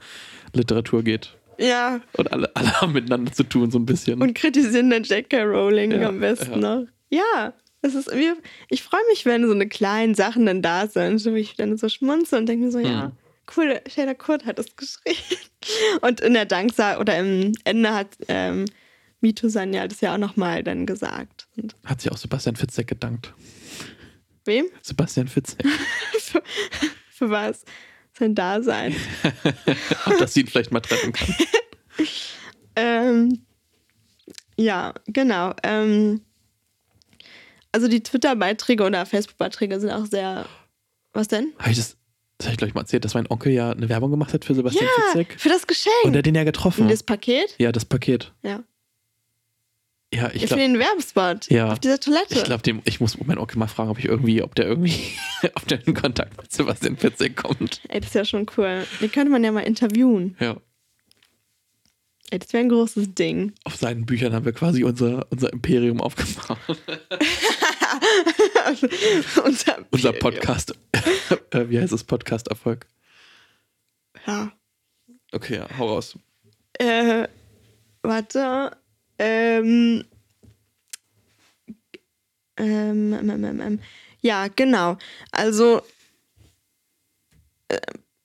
[0.53, 1.35] Literatur geht.
[1.59, 2.01] Ja.
[2.17, 4.21] Und alle, alle haben miteinander zu tun, so ein bisschen.
[4.21, 5.43] Und kritisieren dann J.K.
[5.43, 6.57] Rowling Ja, am besten ja.
[6.57, 6.87] noch.
[7.09, 11.19] Ja, es ist irgendwie, ich freue mich, wenn so eine kleinen Sachen dann da sind,
[11.19, 13.11] so wie ich dann so schmunze und denke mir so, ja, Hm.
[13.57, 15.17] cool, Shader Kurt hat das geschrieben.
[16.01, 18.65] Und in der Danksagung oder im Ende hat ähm,
[19.21, 21.47] Mito Sanja das ja auch nochmal dann gesagt.
[21.55, 23.33] Und Hat sich auch Sebastian Fitzek gedankt.
[24.45, 24.65] wem?
[24.81, 25.65] Sebastian Fitzek.
[26.19, 26.41] für,
[27.09, 27.63] für was?
[28.17, 28.95] Sein Dasein.
[30.19, 31.35] Dass sie ihn vielleicht mal treffen kann.
[32.75, 33.45] Ähm,
[34.57, 35.53] ja, genau.
[35.61, 36.21] Ähm,
[37.71, 40.47] also die Twitter-Beiträge oder Facebook-Beiträge sind auch sehr.
[41.13, 41.53] Was denn?
[41.59, 41.97] Habe ich das,
[42.39, 44.43] das habe ich glaube ich mal erzählt, dass mein Onkel ja eine Werbung gemacht hat
[44.43, 45.39] für Sebastian ja, Fitzek?
[45.39, 45.93] für das Geschenk.
[46.03, 46.83] Und er hat den ja getroffen.
[46.83, 47.53] Und das Paket?
[47.59, 48.33] ja, das Paket.
[48.41, 48.63] Ja.
[50.13, 51.49] Ja, ich für glaube, den Werbespot.
[51.49, 51.71] Ja.
[51.71, 52.35] Auf dieser Toilette.
[52.35, 54.95] ich, glaub, dem, ich muss meinen Onkel mal fragen, ob ich irgendwie, ob der irgendwie,
[55.55, 57.81] ob der in Kontakt mit Sebastian Fitzek kommt.
[57.89, 58.85] Ey, das ist ja schon cool.
[59.01, 60.37] Den könnte man ja mal interviewen.
[60.39, 60.57] Ja.
[62.29, 63.53] Ey, das wäre ein großes Ding.
[63.63, 66.57] Auf seinen Büchern haben wir quasi unser, unser Imperium aufgebaut.
[69.45, 70.73] Unser, unser Podcast.
[71.51, 72.03] äh, wie heißt es?
[72.03, 72.87] Podcast-Erfolg.
[74.25, 74.51] Ja.
[75.31, 76.17] Okay, ja, hau raus.
[76.79, 77.27] Äh,
[78.01, 78.71] warte.
[79.23, 80.03] Ähm,
[82.57, 83.79] ähm, ähm, ähm, ähm.
[84.19, 84.97] Ja, genau.
[85.31, 85.81] Also,
[87.69, 87.79] äh,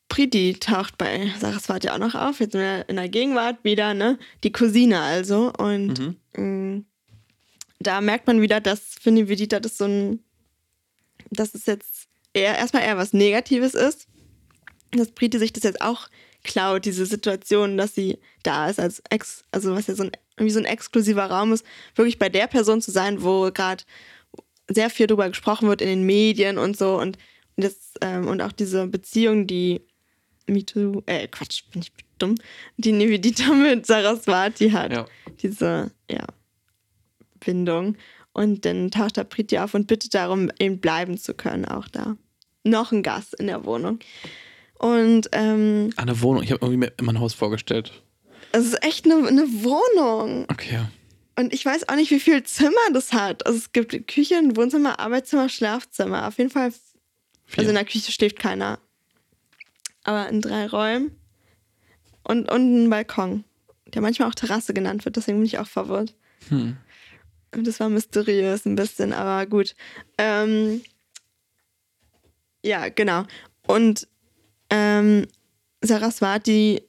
[0.09, 4.19] Priti taucht bei Saraswati auch noch auf, jetzt in der, in der Gegenwart wieder, ne?
[4.43, 5.53] Die Cousine also.
[5.53, 6.83] Und mh,
[7.79, 10.25] da merkt man wieder, dass für Nivedita das so ein,
[11.31, 14.09] dass es jetzt eher erstmal eher was Negatives ist.
[14.91, 16.09] Dass Priti sich das jetzt auch
[16.49, 20.53] klaut, diese Situation, dass sie da ist, als ex, also was ja so ein, irgendwie
[20.53, 23.85] so ein exklusiver Raum ist, wirklich bei der Person zu sein, wo gerade
[24.69, 27.19] sehr viel drüber gesprochen wird in den Medien und so und
[27.57, 29.81] das, ähm, und auch diese Beziehung, die
[30.47, 32.35] MeToo, äh, Quatsch, bin ich dumm,
[32.77, 34.93] die Nivedita mit Saraswati hat.
[34.93, 35.07] Ja.
[35.41, 36.25] Diese, ja,
[37.41, 37.97] Bindung.
[38.33, 42.17] Und dann taucht da Priti auf und bittet darum, eben bleiben zu können, auch da.
[42.65, 43.99] Noch ein Gast in der Wohnung.
[44.79, 46.43] Und ähm, Eine Wohnung.
[46.43, 47.93] Ich habe irgendwie mir immer ein Haus vorgestellt.
[48.53, 50.47] es ist echt eine, eine Wohnung.
[50.51, 50.81] Okay.
[51.37, 53.47] Und ich weiß auch nicht, wie viel Zimmer das hat.
[53.47, 56.27] Also es gibt Küche, ein Wohnzimmer, Arbeitszimmer, Schlafzimmer.
[56.27, 56.73] Auf jeden Fall,
[57.45, 57.59] Vier.
[57.59, 58.79] also in der Küche schläft keiner.
[60.05, 61.13] Aber in drei Räumen.
[62.25, 63.45] Und, und ein Balkon,
[63.87, 65.17] der manchmal auch Terrasse genannt wird.
[65.17, 66.15] Deswegen bin ich auch verwirrt.
[66.49, 66.77] Hm.
[67.53, 69.75] Das war mysteriös ein bisschen, aber gut.
[70.19, 70.83] Ähm,
[72.65, 73.25] ja, genau.
[73.67, 74.07] Und
[74.71, 75.27] ähm,
[75.83, 76.83] Saraswati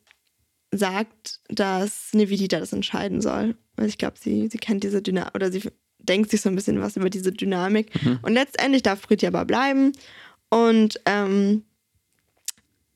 [0.72, 3.56] sagt, dass Nivedita das entscheiden soll.
[3.76, 5.64] Weil ich glaube, sie, sie kennt diese Dynamik, oder sie
[6.00, 7.92] denkt sich so ein bisschen was über diese Dynamik.
[8.22, 9.94] Und letztendlich darf Priti aber bleiben
[10.50, 11.64] und ähm,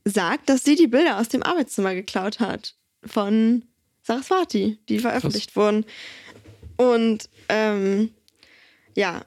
[0.05, 3.63] sagt, dass sie die Bilder aus dem Arbeitszimmer geklaut hat von
[4.03, 5.85] Saraswati, die veröffentlicht wurden.
[6.77, 8.11] Und ähm,
[8.95, 9.25] ja,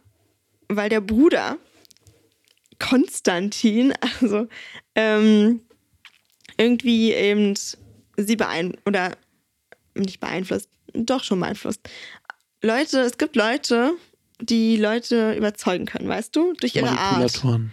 [0.68, 1.58] weil der Bruder
[2.78, 4.46] Konstantin, also
[4.94, 5.60] ähm,
[6.56, 7.54] irgendwie eben
[8.16, 9.12] sie beeinflusst, oder
[9.94, 11.80] nicht beeinflusst, doch schon beeinflusst.
[12.62, 13.92] Leute, es gibt Leute,
[14.40, 16.52] die Leute überzeugen können, weißt du?
[16.54, 17.18] Durch ihre Art.
[17.18, 17.72] Manipulatoren.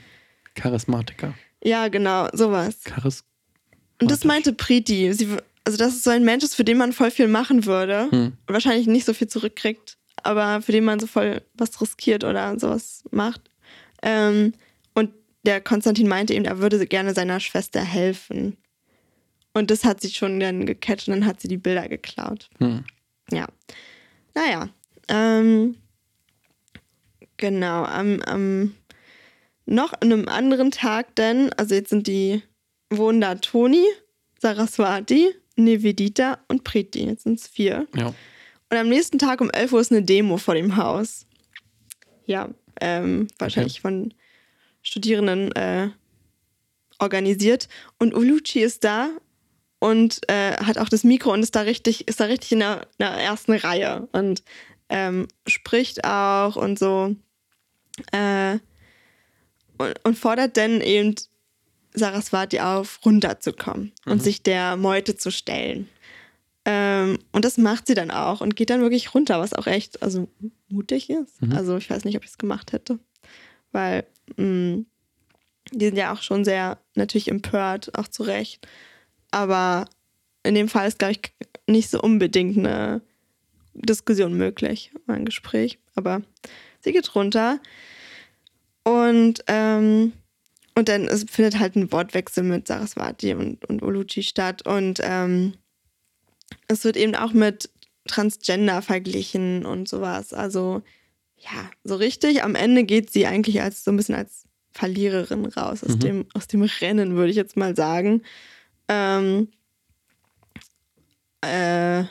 [0.55, 1.33] Charismatiker.
[1.63, 2.79] Ja, genau, sowas.
[2.85, 3.23] Charis.
[4.01, 5.11] Und das meinte Priti.
[5.13, 5.27] Sie,
[5.63, 8.33] also, dass es so ein Mensch ist, für den man voll viel machen würde Hm.
[8.45, 12.59] und wahrscheinlich nicht so viel zurückkriegt, aber für den man so voll was riskiert oder
[12.59, 13.41] sowas macht.
[14.01, 14.53] Ähm,
[15.43, 18.57] der Konstantin meinte eben, er würde gerne seiner Schwester helfen.
[19.53, 22.49] Und das hat sie schon dann gecatcht und dann hat sie die Bilder geklaut.
[22.59, 22.83] Hm.
[23.31, 23.47] Ja.
[24.33, 24.69] Naja.
[25.09, 25.75] Ähm,
[27.37, 27.83] genau.
[27.83, 28.73] Am, am
[29.65, 32.41] noch an einem anderen Tag dann, also jetzt sind die,
[32.89, 33.85] wohnen da Toni,
[34.39, 37.05] Saraswati, Nivedita und Priti.
[37.05, 37.87] Jetzt sind es vier.
[37.95, 38.07] Ja.
[38.07, 41.27] Und am nächsten Tag um 11 Uhr ist eine Demo vor dem Haus.
[42.25, 42.49] Ja,
[42.81, 44.13] ähm, wahrscheinlich von
[44.83, 45.89] Studierenden äh,
[46.99, 47.67] organisiert.
[47.97, 49.09] Und Ulucci ist da
[49.79, 52.83] und äh, hat auch das Mikro und ist da richtig, ist da richtig in der,
[52.83, 54.43] in der ersten Reihe und
[54.89, 57.15] ähm, spricht auch und so.
[58.11, 58.59] Äh,
[59.77, 61.15] und, und fordert dann eben
[61.95, 65.89] Saraswati auf, runterzukommen und sich der Meute zu stellen.
[66.65, 70.01] Ähm, und das macht sie dann auch und geht dann wirklich runter, was auch echt
[70.01, 70.29] also
[70.69, 71.41] mutig ist.
[71.55, 72.99] Also ich weiß nicht, ob ich es gemacht hätte.
[73.71, 74.05] Weil,
[74.37, 74.83] mh,
[75.71, 78.67] Die sind ja auch schon sehr natürlich empört, auch zu Recht.
[79.31, 79.85] Aber
[80.43, 81.21] in dem Fall ist, glaube ich,
[81.67, 83.01] nicht so unbedingt eine
[83.73, 85.79] Diskussion möglich, ein Gespräch.
[85.95, 86.21] Aber
[86.81, 87.59] sie geht runter.
[88.83, 90.11] Und, ähm,
[90.75, 94.67] und dann es findet halt ein Wortwechsel mit Saraswati und, und Oluchi statt.
[94.67, 95.53] Und ähm,
[96.67, 97.69] es wird eben auch mit
[98.05, 100.33] Transgender verglichen und sowas.
[100.33, 100.83] Also
[101.43, 102.43] ja, so richtig.
[102.43, 105.99] Am Ende geht sie eigentlich als so ein bisschen als Verliererin raus aus, mhm.
[105.99, 108.23] dem, aus dem Rennen, würde ich jetzt mal sagen.
[108.87, 109.49] Ähm,
[111.41, 112.03] äh,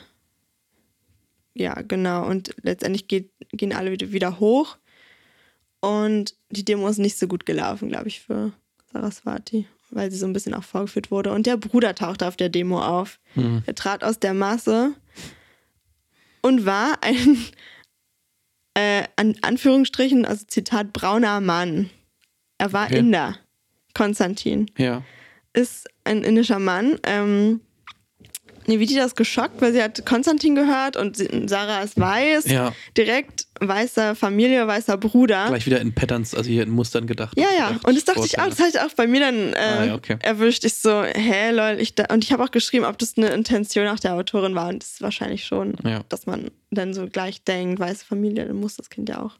[1.55, 2.27] ja, genau.
[2.27, 4.77] Und letztendlich geht, gehen alle wieder, wieder hoch.
[5.79, 8.53] Und die Demo ist nicht so gut gelaufen, glaube ich, für
[8.91, 11.31] Saraswati, weil sie so ein bisschen auch vorgeführt wurde.
[11.33, 13.19] Und der Bruder tauchte auf der Demo auf.
[13.35, 13.63] Mhm.
[13.65, 14.93] Er trat aus der Masse
[16.41, 17.37] und war ein,
[18.73, 21.89] äh, an Anführungsstrichen, also Zitat, brauner Mann.
[22.57, 22.99] Er war okay.
[22.99, 23.37] Inder,
[23.93, 24.69] Konstantin.
[24.77, 25.03] Ja.
[25.53, 26.97] Ist ein indischer Mann.
[27.03, 27.61] Ähm,
[28.67, 31.17] Nevidita ist geschockt, weil sie hat Konstantin gehört und
[31.49, 32.49] Sarah ist weiß.
[32.49, 32.73] Ja.
[32.97, 35.47] Direkt weißer Familie, weißer Bruder.
[35.47, 37.37] Gleich wieder in Patterns, also hier in Mustern gedacht.
[37.37, 37.79] Ja, ja.
[37.83, 39.95] Und das dachte ich auch, das hatte ich auch bei mir dann äh, ah, ja,
[39.95, 40.17] okay.
[40.21, 40.63] erwischt.
[40.65, 41.77] Ich so, hä, lol.
[41.79, 44.69] Ich und ich habe auch geschrieben, ob das eine Intention auch der Autorin war.
[44.69, 46.01] Und das ist wahrscheinlich schon, ja.
[46.09, 49.37] dass man dann so gleich denkt, weiße Familie, dann muss das Kind ja auch.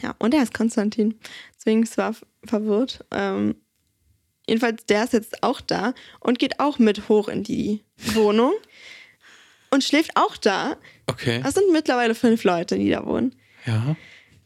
[0.00, 1.18] Ja, und er ist Konstantin.
[1.56, 3.04] Deswegen es war verwirrt.
[3.10, 3.56] Ähm,
[4.46, 8.52] Jedenfalls, der ist jetzt auch da und geht auch mit hoch in die Wohnung
[9.70, 10.76] und schläft auch da.
[11.06, 11.40] Okay.
[11.42, 13.34] Das sind mittlerweile fünf Leute, die da wohnen.
[13.66, 13.96] Ja.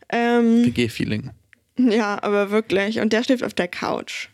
[0.08, 1.30] Ähm, WG-Feeling.
[1.78, 3.00] Ja, aber wirklich.
[3.00, 4.28] Und der schläft auf der Couch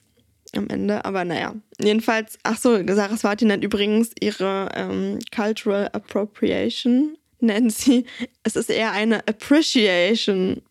[0.54, 1.04] am Ende.
[1.04, 1.54] Aber naja.
[1.80, 8.04] Jedenfalls, ach so, Saraswati nennt übrigens ihre ähm, Cultural Appropriation, nennt sie.
[8.42, 10.62] Es ist eher eine Appreciation.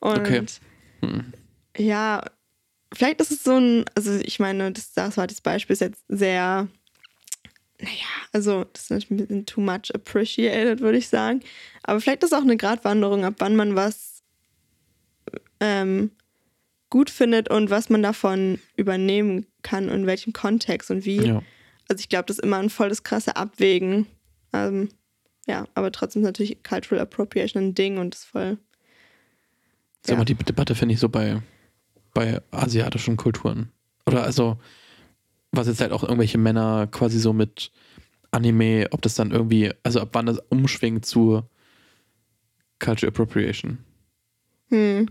[0.00, 0.42] Und okay.
[1.00, 1.32] Hm.
[1.76, 2.22] ja,
[2.96, 6.04] vielleicht ist es so ein, also ich meine, das, das war das Beispiel ist jetzt
[6.08, 6.66] sehr,
[7.80, 7.92] naja,
[8.32, 11.40] also das ist natürlich ein bisschen too much appreciated, würde ich sagen.
[11.82, 14.22] Aber vielleicht ist es auch eine Gratwanderung, ab wann man was
[15.60, 16.10] ähm,
[16.88, 21.26] gut findet und was man davon übernehmen kann und in welchem Kontext und wie.
[21.26, 21.42] Ja.
[21.88, 24.06] Also ich glaube, das ist immer ein volles krasse Abwägen.
[24.52, 24.88] Ähm,
[25.46, 28.58] ja, aber trotzdem ist natürlich Cultural Appropriation ein Ding und ist voll.
[30.02, 30.18] Sag ja.
[30.18, 31.42] mal, die Debatte finde ich so bei
[32.16, 33.70] bei asiatischen Kulturen.
[34.06, 34.56] Oder also,
[35.52, 37.70] was jetzt halt auch irgendwelche Männer quasi so mit
[38.30, 41.42] Anime, ob das dann irgendwie, also ab wann das umschwingt zu
[42.78, 43.78] Culture Appropriation.
[44.70, 45.10] Hm.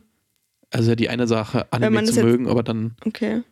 [0.71, 2.95] Also ja die eine Sache, Anime zu mögen, aber dann.
[3.05, 3.43] Okay.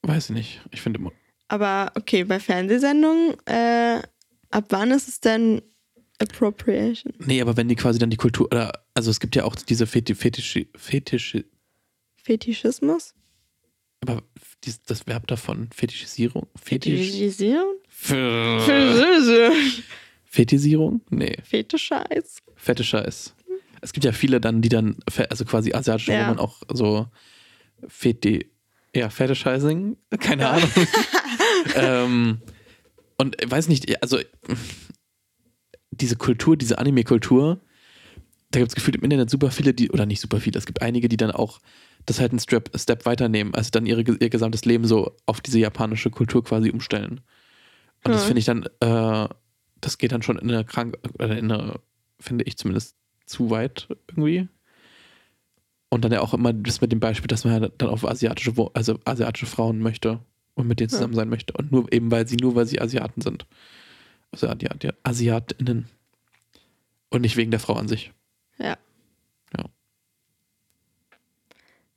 [0.00, 0.62] Weiß ich nicht.
[0.70, 1.12] Ich finde immer.
[1.48, 4.00] Aber okay, bei Fernsehsendungen, äh,
[4.50, 5.60] ab wann ist es denn
[6.18, 7.12] Appropriation?
[7.18, 9.86] Nee, aber wenn die quasi dann die Kultur, oder, also es gibt ja auch diese
[9.86, 11.36] Fetisch, Fetisch, Fetisch,
[12.24, 13.14] Fetischismus?
[14.00, 14.22] Aber
[14.64, 16.46] dies, das Verb davon, Fetischisierung?
[16.56, 17.74] Fetisch Fetischisierung?
[20.24, 21.02] Fetisierung?
[21.10, 21.36] Nee.
[21.44, 22.38] Fetischeiß.
[22.56, 23.34] Fetischeiß.
[23.82, 24.96] Es gibt ja viele dann, die dann,
[25.28, 26.22] also quasi asiatische, ja.
[26.22, 27.06] wo man auch so
[27.86, 28.50] Feti,
[28.96, 30.52] ja, Fetischizing, keine ja.
[30.52, 30.70] Ahnung.
[31.74, 32.38] ähm,
[33.18, 34.18] und weiß nicht, also
[35.90, 37.60] diese Kultur, diese Anime-Kultur,
[38.50, 40.80] da gibt es gefühlt im Internet super viele, die, oder nicht super viele, es gibt
[40.80, 41.60] einige, die dann auch
[42.06, 45.58] das halt einen Step, Step weiternehmen, also dann ihre, ihr gesamtes Leben so auf diese
[45.58, 47.20] japanische Kultur quasi umstellen.
[48.04, 48.12] Und ja.
[48.12, 49.28] das finde ich dann, äh,
[49.80, 51.80] das geht dann schon in eine krank, oder in eine,
[52.20, 54.48] finde ich zumindest zu weit irgendwie.
[55.88, 58.52] Und dann ja auch immer das mit dem Beispiel, dass man ja dann auf asiatische,
[58.74, 60.20] also asiatische Frauen möchte
[60.54, 61.18] und mit denen zusammen ja.
[61.18, 61.52] sein möchte.
[61.54, 63.46] Und nur eben, weil sie, nur weil sie Asiaten sind.
[64.32, 64.48] Also
[65.04, 65.86] AsiatInnen.
[67.10, 68.12] Und nicht wegen der Frau an sich.
[68.58, 68.76] Ja.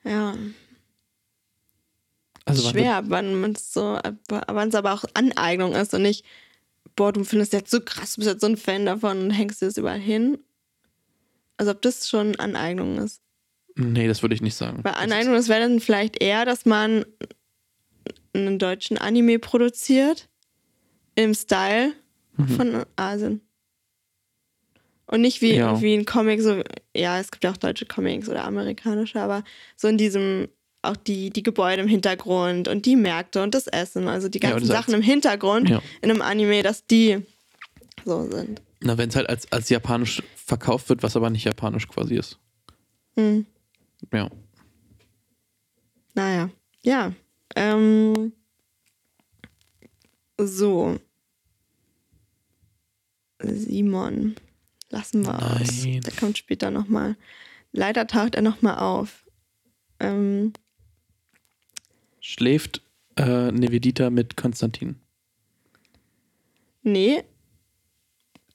[0.07, 0.35] Ja.
[2.45, 6.23] Also schwer, wann es so, wann es aber auch Aneignung ist und nicht,
[6.95, 9.61] boah, du findest jetzt so krass, du bist jetzt so ein Fan davon und hängst
[9.61, 10.37] dir das überall hin.
[11.57, 13.21] Also ob das schon Aneignung ist.
[13.75, 14.81] Nee, das würde ich nicht sagen.
[14.81, 17.05] Bei Aneignung, das wäre dann vielleicht eher, dass man
[18.33, 20.29] einen deutschen Anime produziert
[21.15, 21.93] im Style
[22.37, 22.47] mhm.
[22.47, 23.41] von Asien.
[25.07, 25.81] Und nicht wie, ja.
[25.81, 26.61] wie ein Comic, so,
[26.95, 29.43] ja, es gibt ja auch deutsche Comics oder amerikanische, aber
[29.77, 30.49] so in diesem,
[30.81, 34.67] auch die, die Gebäude im Hintergrund und die Märkte und das Essen, also die ganzen
[34.67, 35.81] ja, Sachen im Hintergrund ja.
[36.01, 37.19] in einem Anime, dass die
[38.03, 38.61] so sind.
[38.81, 42.37] Na, wenn es halt als, als japanisch verkauft wird, was aber nicht japanisch quasi ist.
[43.15, 43.45] Hm.
[44.13, 44.29] Ja.
[46.13, 46.49] Naja,
[46.83, 47.13] ja.
[47.55, 48.33] Ähm,
[50.37, 50.99] so.
[53.41, 54.35] Simon.
[54.89, 55.61] Lassen wir Nein.
[55.61, 55.83] aus.
[55.83, 57.15] Der kommt später nochmal.
[57.71, 59.25] Leider taucht er nochmal auf.
[59.99, 60.53] Ähm,
[62.19, 62.81] Schläft
[63.17, 64.95] äh, Nevedita mit Konstantin?
[66.83, 67.23] Nee.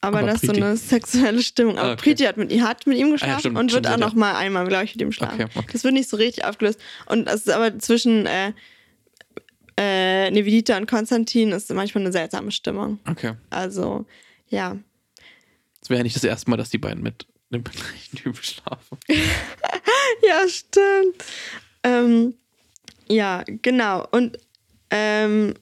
[0.01, 1.79] Aber, Aber das ist so eine sexuelle Stimmung.
[1.79, 2.03] Aber Ah, okay.
[2.03, 3.97] Priti hat mit, hat mit ihm geschlafen stimmt, und wird auch ja.
[3.99, 5.42] noch mal einmal, glaube ich, mit ihm schlafen.
[5.42, 5.68] Okay, okay.
[5.73, 6.81] Das wird nicht so richtig aufgelöst.
[7.07, 8.53] Und das ist aber zwischen äh,
[9.77, 12.99] äh, Nevedita und Konstantin ist manchmal eine seltsame Stimmung.
[13.09, 13.35] Okay.
[13.51, 14.05] Also,
[14.49, 14.77] ja.
[15.83, 18.99] Es wäre ja nicht das erste Mal, dass die beiden mit dem gleichen Typen schlafen.
[20.27, 21.25] Ja, stimmt.
[21.83, 22.35] Ähm,
[23.09, 24.07] ja, genau.
[24.12, 24.38] Und
[24.90, 25.55] ähm,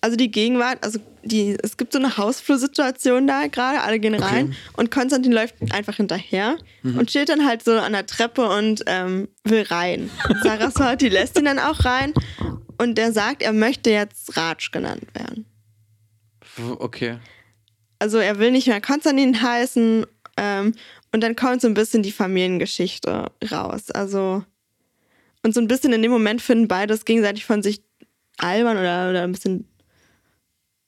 [0.00, 4.24] also die Gegenwart, also die, es gibt so eine Hausflursituation da gerade, alle gehen Okay.
[4.24, 8.82] rein und Konstantin läuft einfach hinterher und steht dann halt so an der Treppe und
[8.86, 10.10] ähm, will rein.
[10.28, 12.12] Und Saraswati lässt ihn dann auch rein
[12.78, 15.46] und der sagt, er möchte jetzt Raj genannt werden.
[16.78, 17.18] Okay.
[18.02, 20.04] Also er will nicht mehr Konstantin heißen
[20.36, 20.74] ähm,
[21.12, 23.92] und dann kommt so ein bisschen die Familiengeschichte raus.
[23.92, 24.42] Also
[25.44, 27.80] und so ein bisschen in dem Moment finden beide es gegenseitig von sich
[28.38, 29.68] albern oder, oder ein bisschen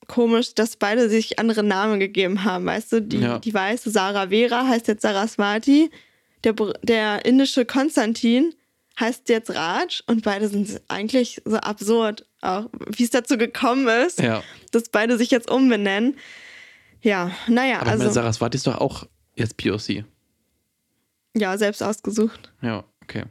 [0.09, 2.67] komisch, dass beide sich andere Namen gegeben haben.
[2.67, 3.39] Weißt du, die, Ja.
[3.39, 5.91] die weiße Sarah Vera heißt jetzt Saraswati,
[6.43, 8.55] der, der indische Konstantin
[8.99, 14.21] heißt jetzt Raj und beide sind eigentlich so absurd, auch wie es dazu gekommen ist
[14.21, 14.43] Ja.
[14.73, 16.17] dass beide sich jetzt umbenennen.
[17.05, 20.05] Ja, naja, Aber also Saraswati ist doch auch jetzt POC.
[21.37, 22.53] ja, selbst ausgesucht.
[22.63, 23.25] Ja, okay.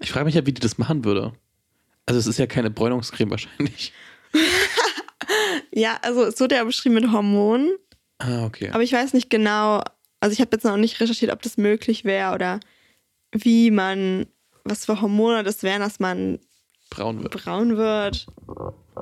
[0.00, 1.32] Ich frage mich ja, wie die das machen würde.
[2.06, 3.92] Also es ist ja keine Bräunungscreme wahrscheinlich.
[5.72, 7.76] Ja, also es wurde ja beschrieben mit Hormonen,
[8.18, 8.70] Ah, okay.
[8.70, 9.82] aber ich weiß nicht genau,
[10.18, 12.58] also ich habe jetzt noch nicht recherchiert, ob das möglich wäre oder
[13.32, 14.26] wie man,
[14.64, 16.40] was für Hormone das wären, dass man
[16.90, 17.32] Braun wird.
[17.44, 18.26] braun wird.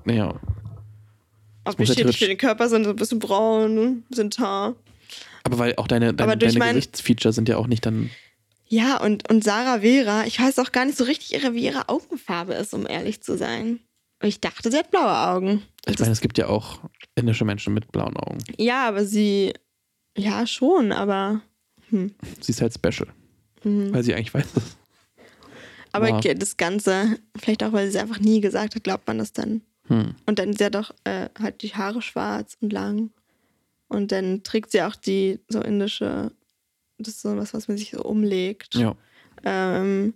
[0.06, 0.38] Ja.
[1.76, 4.74] Schädlich theoretisch- für den Körper sind, so ein bisschen braun, ein bisschen Tar.
[5.44, 8.10] Aber weil auch deine, deine, deine mein- Gesichtsfeature sind ja auch nicht dann.
[8.70, 11.88] Ja, und, und Sarah Vera, ich weiß auch gar nicht so richtig, ihre, wie ihre
[11.88, 13.80] Augenfarbe ist, um ehrlich zu sein.
[14.22, 15.62] Ich dachte, sie hat blaue Augen.
[15.86, 16.80] Ich meine, es gibt ja auch
[17.14, 18.38] indische Menschen mit blauen Augen.
[18.58, 19.54] Ja, aber sie,
[20.18, 21.40] ja, schon, aber,
[21.90, 22.10] Sie
[22.52, 23.08] ist halt special.
[23.62, 24.76] Weil sie eigentlich weiß es.
[25.92, 26.24] aber Wow.
[26.36, 29.62] das Ganze, vielleicht auch, weil sie es einfach nie gesagt hat, glaubt man das dann.
[29.88, 30.14] Hm.
[30.26, 33.10] Und dann ist ja doch äh, halt die Haare schwarz und lang.
[33.88, 36.30] Und dann trägt sie auch die so indische,
[36.98, 38.74] das ist so was, was man sich so umlegt.
[38.74, 38.94] Ja.
[39.44, 40.14] Ähm,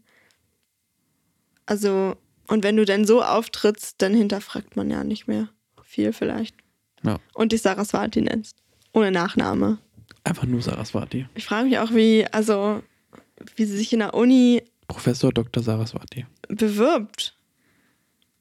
[1.67, 2.17] also,
[2.49, 5.49] und wenn du dann so auftrittst, dann hinterfragt man ja nicht mehr
[5.83, 6.57] viel vielleicht.
[7.03, 7.19] Ja.
[7.35, 8.57] Und dich Saraswati nennst.
[8.93, 9.79] Ohne Nachname.
[10.25, 11.27] Einfach nur Saraswati.
[11.35, 12.83] Ich frage mich auch, wie, also,
[13.57, 15.63] wie sie sich in der Uni Professor Dr.
[15.63, 16.27] Saraswati.
[16.49, 17.35] bewirbt.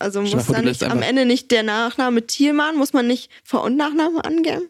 [0.02, 3.64] Also muss vor, da nicht am Ende nicht der Nachname Thielmann, muss man nicht Vor-
[3.64, 4.64] und Nachname angeben?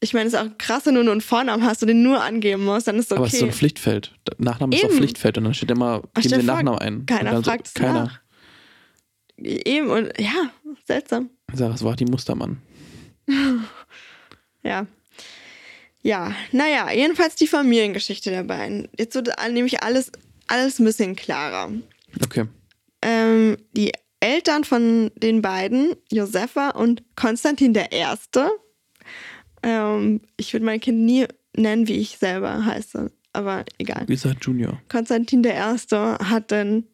[0.00, 2.22] Ich meine, es ist auch krass, wenn du nur einen Vornamen hast und den nur
[2.22, 3.52] angeben musst, dann ist es Aber es ist so okay.
[3.52, 4.12] ein Pflichtfeld.
[4.38, 4.98] Nachname ist auch Eben.
[4.98, 7.06] Pflichtfeld und dann steht immer, Ach, geben den Nachnamen ein.
[7.06, 8.04] keiner fragt es keiner.
[8.04, 8.20] nach.
[9.38, 10.50] Eben, und ja,
[10.86, 11.30] seltsam.
[11.52, 12.60] Saraswati Mustermann.
[14.66, 14.86] Ja.
[16.02, 18.88] Ja, naja, jedenfalls die Familiengeschichte der beiden.
[18.98, 20.10] Jetzt wird nämlich alles,
[20.46, 21.70] alles ein bisschen klarer.
[22.22, 22.46] Okay.
[23.02, 23.92] Ähm, die
[24.24, 28.50] Eltern von den beiden, Josefa und Konstantin der Erste,
[29.62, 34.04] ähm, ich würde mein Kind nie nennen, wie ich selber heiße, aber egal.
[34.06, 34.80] Lisa Junior.
[34.88, 36.84] Konstantin der Erste hat dann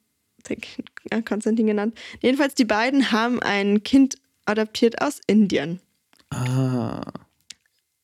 [1.25, 1.97] Konstantin genannt.
[2.21, 4.17] Jedenfalls, die beiden haben ein Kind
[4.47, 5.81] adoptiert aus Indien.
[6.31, 7.13] Ah.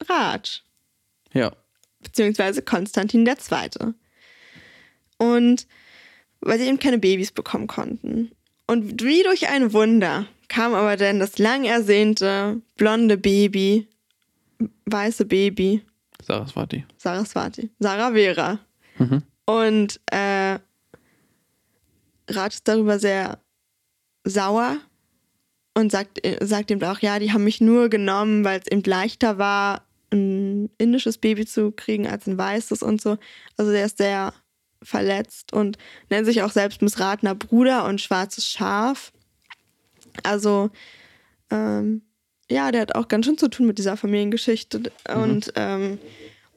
[0.09, 0.63] Raj.
[1.33, 1.53] Ja.
[2.01, 3.95] beziehungsweise Konstantin der Zweite.
[5.19, 5.67] Und
[6.41, 8.31] weil sie eben keine Babys bekommen konnten.
[8.67, 13.89] Und wie durch ein Wunder kam aber dann das lang ersehnte blonde Baby,
[14.87, 15.83] weiße Baby,
[16.23, 16.85] Saraswati.
[16.97, 18.59] Saraswati, Sarah Vera.
[18.99, 19.23] Mhm.
[19.45, 20.59] Und äh,
[22.29, 23.39] Rat ist darüber sehr
[24.25, 24.79] sauer
[25.75, 28.83] und sagt, äh, sagt ihm auch, ja, die haben mich nur genommen, weil es eben
[28.83, 33.19] leichter war, ein indisches Baby zu kriegen als ein weißes und so.
[33.57, 34.33] Also der ist sehr
[34.87, 35.79] verletzt und
[36.11, 39.13] nennt sich auch selbst missratener Bruder und schwarzes Schaf.
[40.23, 40.71] Also
[41.51, 42.03] ähm,
[42.51, 44.93] ja, der hat auch ganz schön zu tun mit dieser Familiengeschichte.
[45.13, 45.99] Und, ähm,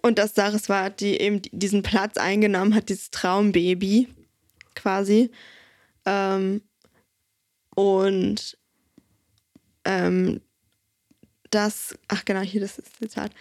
[0.02, 4.08] und dass Saraswati eben diesen Platz eingenommen hat, dieses Traumbaby
[4.76, 5.32] quasi.
[6.06, 6.62] Ähm,
[7.76, 8.58] und
[9.86, 10.42] ähm,
[11.50, 13.32] das, ach genau, hier das ist das Zitat,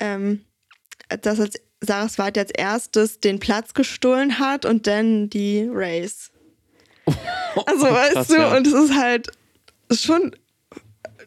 [0.00, 0.44] ähm,
[1.20, 6.30] dass als Saraswati als erstes den Platz gestohlen hat und dann die Race.
[7.66, 8.56] Also weißt Krass, du, ja.
[8.56, 9.30] und es ist halt
[9.90, 10.34] schon,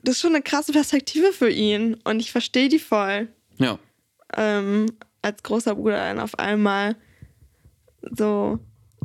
[0.01, 3.27] das ist schon eine krasse Perspektive für ihn und ich verstehe die voll.
[3.59, 3.77] Ja.
[4.35, 4.87] Ähm,
[5.21, 6.95] als großer Bruder dann auf einmal
[8.01, 8.57] so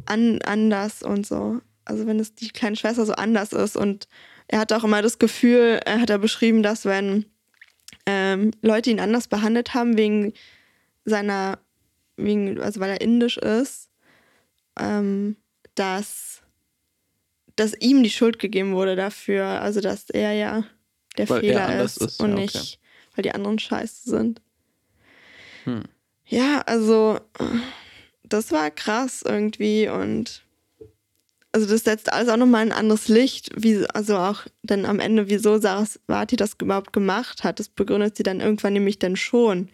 [0.06, 1.60] an, anders und so.
[1.84, 3.76] also wenn es die kleine Schwester so anders ist.
[3.76, 4.08] Und
[4.48, 7.26] er hat auch immer das Gefühl, er hat er beschrieben, dass wenn
[8.06, 10.32] ähm, Leute ihn anders behandelt haben wegen
[11.04, 11.58] seiner,
[12.16, 13.90] wegen, also weil er indisch ist,
[14.78, 15.36] ähm,
[15.74, 16.42] dass,
[17.56, 20.64] dass ihm die Schuld gegeben wurde dafür, also dass er ja
[21.16, 22.42] der Weil er Fehler ist, ist, und ja, okay.
[22.42, 22.80] nicht,
[23.14, 24.40] weil die anderen scheiße sind.
[25.64, 25.84] Hm.
[26.26, 27.18] Ja, also
[28.22, 30.44] das war krass irgendwie und
[31.52, 35.28] also das setzt alles auch nochmal ein anderes Licht, wie, also auch dann am Ende,
[35.28, 37.58] wieso Saraswati das überhaupt gemacht hat.
[37.58, 39.68] Das begründet sie dann irgendwann nämlich dann schon.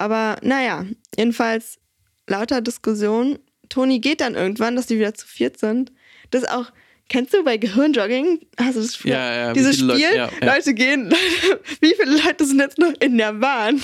[0.00, 0.86] Aber naja,
[1.18, 1.78] jedenfalls
[2.26, 3.38] lauter Diskussion.
[3.68, 5.92] Toni geht dann irgendwann, dass die wieder zu viert sind.
[6.30, 6.72] Das auch,
[7.10, 9.10] kennst du bei Gehirnjogging, hast du das Spiel?
[9.12, 10.54] Ja, ja, Dieses Spiel, Leute- ja, ja.
[10.54, 11.10] Leute gehen,
[11.80, 13.80] wie viele Leute sind jetzt noch in der Bahn?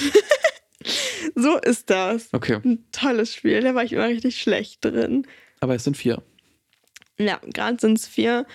[1.34, 2.28] so ist das.
[2.32, 5.26] Okay, Ein tolles Spiel, da war ich immer richtig schlecht drin.
[5.60, 6.22] aber es sind vier.
[7.18, 8.46] Ja, gerade sind es vier.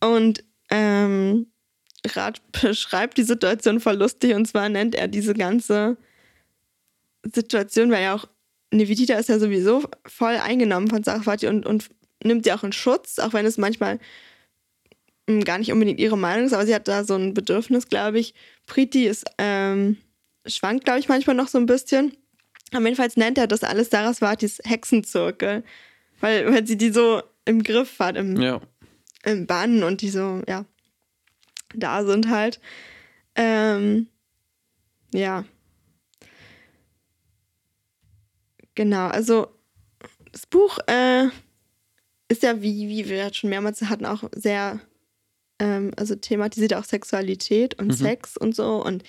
[0.00, 1.46] Und ähm,
[2.06, 4.34] Rat beschreibt die Situation voll lustig.
[4.34, 5.96] Und zwar nennt er diese ganze
[7.24, 8.26] Situation, weil ja auch
[8.72, 11.88] Nevidita ist ja sowieso voll eingenommen von Saraswati und, und
[12.22, 13.98] nimmt sie auch in Schutz, auch wenn es manchmal
[15.26, 18.20] mm, gar nicht unbedingt ihre Meinung ist, aber sie hat da so ein Bedürfnis, glaube
[18.20, 18.34] ich.
[18.66, 19.96] Priti ist, ähm,
[20.46, 22.16] schwankt, glaube ich, manchmal noch so ein bisschen.
[22.72, 25.64] Aber jedenfalls nennt er das alles Saraswatis Hexenzirkel,
[26.20, 28.60] weil, weil sie die so im Griff hat, im, Ja.
[29.24, 30.64] im Bann und die so, ja,
[31.74, 32.60] da sind halt.
[33.34, 34.06] Ähm,
[35.12, 35.44] ja.
[38.74, 39.48] Genau, also
[40.32, 41.26] das Buch äh,
[42.28, 44.80] ist ja, wie, wie wir schon mehrmals hatten, auch sehr,
[45.58, 47.92] ähm, also thematisiert auch Sexualität und Mhm.
[47.92, 49.02] Sex und so und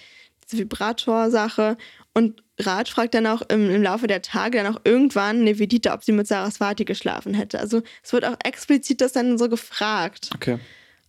[0.43, 1.77] diese Vibrator-Sache.
[2.13, 6.03] Und Rat fragt dann auch im, im Laufe der Tage dann auch irgendwann Nevedita, ob
[6.03, 7.59] sie mit Saraswati geschlafen hätte.
[7.59, 10.29] Also es wird auch explizit das dann so gefragt.
[10.35, 10.59] Okay.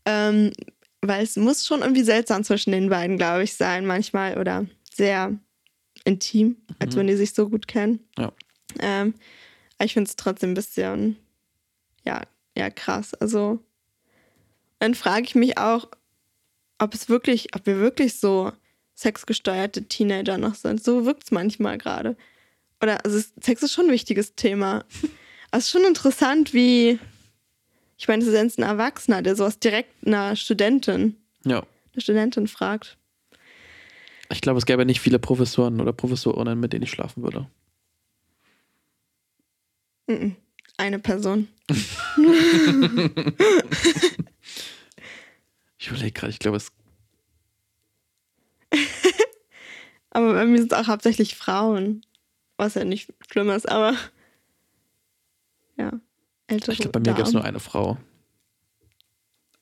[0.05, 0.53] Ähm,
[1.00, 5.36] weil es muss schon irgendwie seltsam zwischen den beiden, glaube ich, sein manchmal oder sehr
[6.05, 7.00] intim, als Mhm.
[7.00, 8.00] wenn die sich so gut kennen.
[8.18, 8.32] Ja.
[8.80, 9.14] Ähm,
[9.78, 11.16] aber ich finde es trotzdem ein bisschen,
[12.05, 12.22] ja,
[12.57, 13.14] ja, krass.
[13.14, 13.61] Also
[14.78, 15.88] dann frage ich mich auch,
[16.78, 18.53] ob es wirklich, ob wir wirklich so
[18.94, 20.82] sexgesteuerte Teenager noch sind.
[20.82, 22.16] So wirkt es manchmal gerade.
[22.80, 24.84] Oder, also Sex ist schon ein wichtiges Thema.
[25.50, 26.98] Aber es ist schon interessant, wie,
[27.96, 31.62] ich meine, es ist ein Erwachsener, der sowas direkt einer Studentin, Ja.
[31.92, 32.96] eine Studentin fragt.
[34.33, 37.49] Ich glaube, es gäbe nicht viele Professoren oder Professorinnen, mit denen ich schlafen würde.
[40.76, 41.49] Eine Person.
[45.83, 46.70] Ich überlege gerade, ich glaube, es.
[50.11, 52.07] Aber bei mir sind es auch hauptsächlich Frauen.
[52.57, 53.97] Was ja nicht schlimm ist, aber
[55.76, 55.91] ja.
[56.47, 57.97] Ältere Ich glaube, bei mir gäbe es nur eine Frau.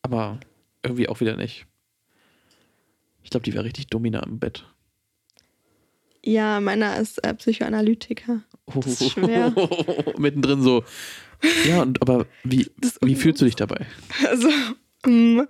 [0.03, 0.39] Aber
[0.83, 1.67] irgendwie auch wieder nicht.
[3.23, 4.65] Ich glaube, die wäre richtig dominant im Bett.
[6.25, 8.43] Ja, meiner ist äh, Psychoanalytiker.
[8.85, 9.53] ist schwer.
[10.19, 10.85] Mittendrin so.
[11.67, 13.87] Ja, und aber wie, Das wie fühlst du dich dabei?
[14.29, 14.49] Also,
[15.07, 15.41] mm,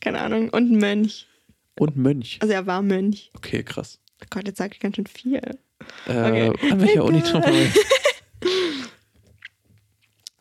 [0.00, 0.48] keine Ahnung.
[0.50, 1.26] Und Mönch.
[1.78, 2.38] Und Mönch.
[2.40, 3.30] Also er war Mönch.
[3.36, 4.00] Okay, krass.
[4.22, 5.36] Oh Gott, jetzt sage ich ganz schön viel.
[5.36, 5.60] Äh,
[6.06, 6.52] Okay.
[6.70, 7.70] An welcher Uni nochmal?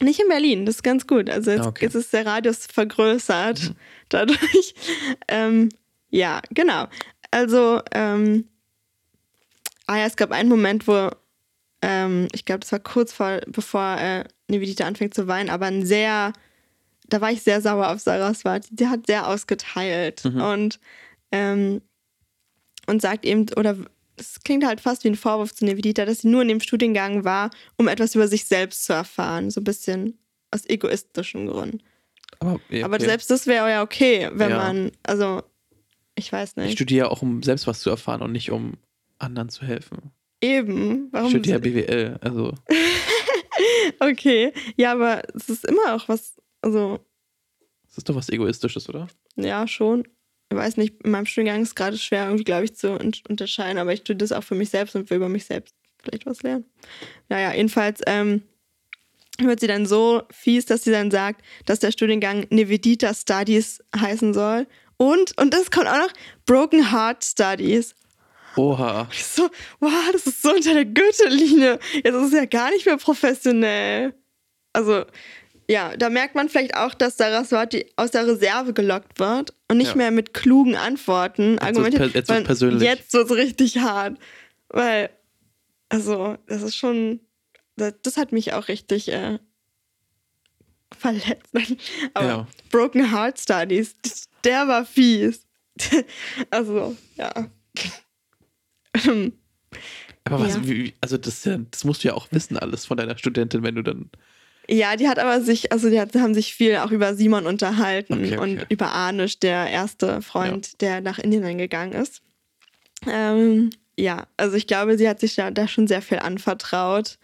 [0.01, 1.29] Nicht in Berlin, das ist ganz gut.
[1.29, 1.86] Also jetzt, Ah, okay.
[1.86, 3.73] jetzt ist der Radius vergrößert
[4.09, 4.75] dadurch.
[5.27, 5.69] Ähm,
[6.14, 6.86] ja, genau.
[7.32, 8.47] Also, ähm,
[9.88, 11.09] ah ja, es gab einen Moment, wo,
[11.82, 15.86] ähm, ich glaube, das war kurz vor, bevor äh, Nivedita anfängt zu weinen, aber ein
[15.86, 16.34] sehr,
[17.09, 18.76] da war ich sehr sauer auf Saraswati.
[18.76, 20.41] Die hat sehr ausgeteilt Mhm.
[20.41, 20.80] und,
[21.32, 21.82] ähm,
[22.86, 23.76] und sagt eben, oder
[24.18, 27.24] es klingt halt fast wie ein Vorwurf zu Nevedita, dass sie nur in dem Studiengang
[27.24, 29.49] war, um etwas über sich selbst zu erfahren.
[29.49, 30.20] So ein bisschen
[30.51, 31.82] aus egoistischen Gründen.
[32.39, 34.57] Aber, ja, Aber selbst das wäre ja okay, wenn Ja.
[34.57, 35.41] man, also,
[36.16, 36.72] ich weiß ich nicht.
[36.74, 38.74] studiere auch, um selbst was zu erfahren und nicht um
[39.20, 40.11] anderen zu helfen.
[40.41, 41.30] Eben, Ich warum?
[41.30, 42.53] studiere BWL, also
[43.99, 46.99] Okay, ja, aber es ist immer auch was, also,
[47.88, 49.07] das ist doch was Egoistisches, oder?
[49.36, 50.07] ja, schon.
[50.49, 53.11] Ich weiß nicht, in meinem Studiengang ist es gerade schwer, irgendwie, glaube ich, zu un
[53.28, 56.26] unterscheiden, aber ich tue das auch für mich selbst und will über mich selbst vielleicht
[56.26, 56.66] was lernen.
[57.30, 58.43] Naja, jedenfalls ähm,
[59.39, 64.34] wird sie dann so fies, dass sie dann sagt, dass der Studiengang Nevedita Studies heißen
[64.34, 64.68] soll.
[65.03, 66.13] Und, und das kommt auch noch,
[66.45, 67.93] Broken Heart Studies.
[68.55, 69.09] Oha.
[69.11, 69.49] So,
[69.81, 71.77] wow, das ist so unter der Gürtellinie.
[71.93, 74.13] Jetzt ist es ja gar nicht mehr professionell.
[74.71, 75.03] Also,
[75.69, 79.89] ja, da merkt man vielleicht auch, dass Saraswati aus der Reserve gelockt wird und nicht
[79.89, 79.95] Ja.
[79.95, 82.13] mehr mit klugen Antworten argumentiert.
[82.13, 82.83] jetzt sondern persönlich.
[82.83, 84.17] Jetzt wird es richtig hart.
[84.69, 85.09] Weil,
[85.89, 87.19] also, das ist schon,
[87.75, 89.39] das, das hat mich auch richtig äh,
[90.97, 91.49] verletzt.
[92.13, 92.47] Aber Ja.
[92.71, 93.95] Broken Heart Studies,
[94.43, 95.45] der war fies.
[96.49, 97.31] also, ja.
[100.25, 100.67] Aber was, Ja.
[100.67, 103.75] wie, also das, ja, das musst du ja auch wissen, alles von deiner Studentin, wenn
[103.75, 104.09] du dann.
[104.69, 108.13] Ja, die hat aber sich, also die hat, haben sich viel auch über Simon unterhalten
[108.13, 108.37] Okay, okay.
[108.37, 112.21] und über Anish, der erste Freund, der nach Indien gegangen ist.
[113.05, 117.17] Ähm, ja, also ich glaube, sie hat sich da, da schon sehr viel anvertraut.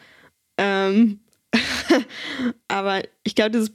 [0.57, 1.21] Ähm,
[2.67, 3.71] aber ich glaube, dieses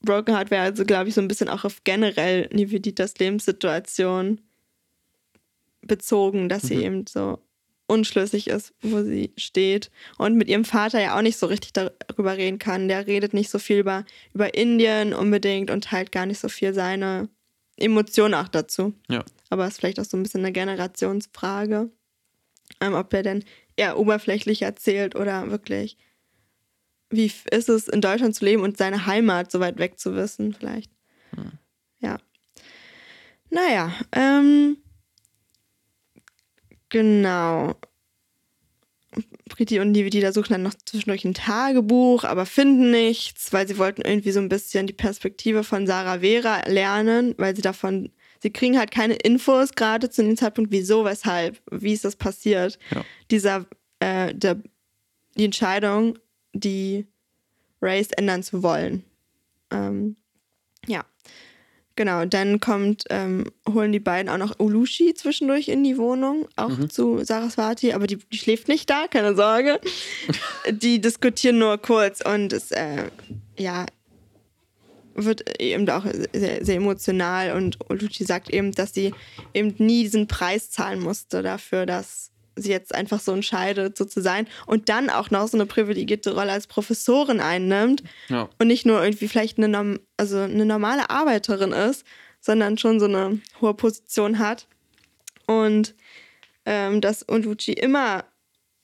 [0.00, 4.40] Broken Heart wäre also, glaube ich, so ein bisschen auch auf generell Niveditas Lebenssituation
[5.82, 6.82] bezogen, dass sie Mhm.
[6.82, 7.38] eben so
[7.86, 12.36] unschlüssig ist, wo sie steht und mit ihrem Vater ja auch nicht so richtig darüber
[12.36, 12.86] reden kann.
[12.88, 16.74] Der redet nicht so viel über, über Indien unbedingt und teilt gar nicht so viel
[16.74, 17.28] seine
[17.76, 18.92] Emotionen auch dazu.
[19.08, 19.24] Ja.
[19.48, 21.90] Aber es ist vielleicht auch so ein bisschen eine Generationsfrage,
[22.82, 23.44] ähm, ob er denn
[23.76, 25.96] eher oberflächlich erzählt oder wirklich,
[27.10, 30.54] wie ist es in Deutschland zu leben und seine Heimat so weit weg zu wissen,
[30.54, 30.90] vielleicht.
[31.34, 31.52] Hm.
[32.00, 32.18] Ja.
[33.50, 34.78] Naja, ähm,
[36.88, 37.74] genau.
[39.48, 44.02] Priti und Nivedita suchen dann noch zwischendurch ein Tagebuch, aber finden nichts, weil sie wollten
[44.02, 48.10] irgendwie so ein bisschen die Perspektive von Sarah Vera lernen, weil sie davon,
[48.42, 52.78] sie kriegen halt keine Infos gerade zu dem Zeitpunkt, wieso, weshalb, wie ist das passiert.
[52.94, 53.04] Ja.
[53.30, 53.66] Dieser,
[54.00, 54.60] äh, der,
[55.36, 56.18] die Entscheidung,
[56.52, 57.06] die
[57.80, 59.04] Race ändern zu wollen.
[59.70, 60.16] Ähm,
[60.86, 61.04] ja.
[61.96, 66.68] Genau, dann kommt, ähm, holen die beiden auch noch Ulushi zwischendurch in die Wohnung, auch
[66.68, 66.90] Mhm.
[66.90, 69.80] zu Saraswati, aber die, die schläft nicht da, keine Sorge.
[70.70, 73.10] die diskutieren nur kurz und es, äh,
[73.58, 73.84] ja,
[75.14, 79.12] wird eben auch sehr, sehr emotional und Uluchi sagt eben, dass sie
[79.52, 82.30] eben nie diesen Preis zahlen musste dafür, dass
[82.62, 86.34] sie jetzt einfach so entscheidet, so zu sein und dann auch noch so eine privilegierte
[86.34, 88.48] Rolle als Professorin einnimmt Ja.
[88.58, 92.04] und nicht nur irgendwie vielleicht eine, norm also eine normale Arbeiterin ist,
[92.40, 94.66] sondern schon so eine hohe Position hat.
[95.46, 95.94] Und
[96.66, 98.24] ähm, dass Uluchi immer,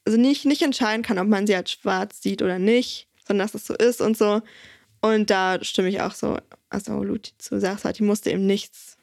[0.06, 3.54] also nicht, nicht entscheiden kann, ob man sie als schwarz sieht oder nicht, sondern dass
[3.54, 4.42] es so ist und so.
[5.02, 6.38] Und da stimme ich auch so,
[6.70, 8.96] also Uluchi zu Saraswati musste eben nichts,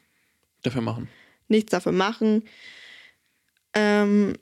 [0.64, 1.08] Dafür machen.
[1.48, 2.44] nichts dafür machen.
[3.74, 4.34] Ähm,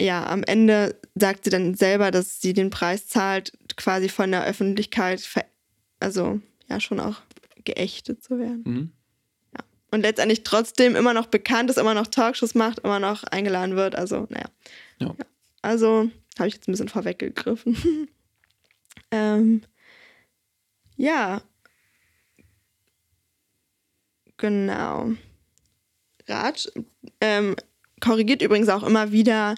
[0.00, 4.44] ja, am Ende sagt sie dann selber, dass sie den Preis zahlt, quasi von der
[4.44, 5.28] Öffentlichkeit,
[6.00, 7.16] also ja, schon auch
[7.64, 8.62] geächtet zu werden.
[8.64, 8.92] Mhm.
[9.90, 13.94] Und letztendlich trotzdem immer noch bekannt ist, immer noch Talkshows macht, immer noch eingeladen wird.
[13.94, 14.50] Also, naja.
[14.98, 15.14] Ja.
[15.62, 18.08] Also, habe ich jetzt ein bisschen vorweggegriffen.
[19.10, 19.62] ähm,
[20.96, 21.40] ja.
[24.36, 25.12] Genau.
[26.28, 26.68] Raj
[27.22, 27.56] ähm,
[28.00, 29.54] korrigiert übrigens auch immer wieder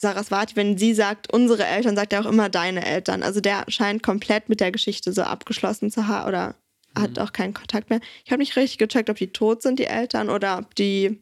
[0.00, 3.22] Saraswati, wenn sie sagt, unsere Eltern, sagt er auch immer deine Eltern.
[3.22, 6.54] Also der scheint komplett mit der Geschichte so abgeschlossen zu haben oder
[6.96, 8.00] hat auch keinen Kontakt mehr.
[8.24, 11.20] Ich habe nicht richtig gecheckt, ob die tot sind, die Eltern, oder ob die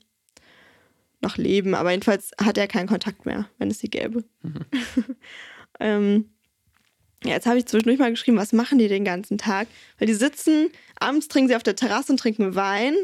[1.21, 1.75] noch leben.
[1.75, 4.25] Aber jedenfalls hat er keinen Kontakt mehr, wenn es sie gäbe.
[5.81, 6.31] ähm,
[7.25, 9.69] ja, jetzt habe ich zwischendurch mal geschrieben, was machen die den ganzen Tag?
[9.99, 10.71] Weil die sitzen,
[11.01, 12.95] abends trinken sie auf der Terrasse und trinken Wein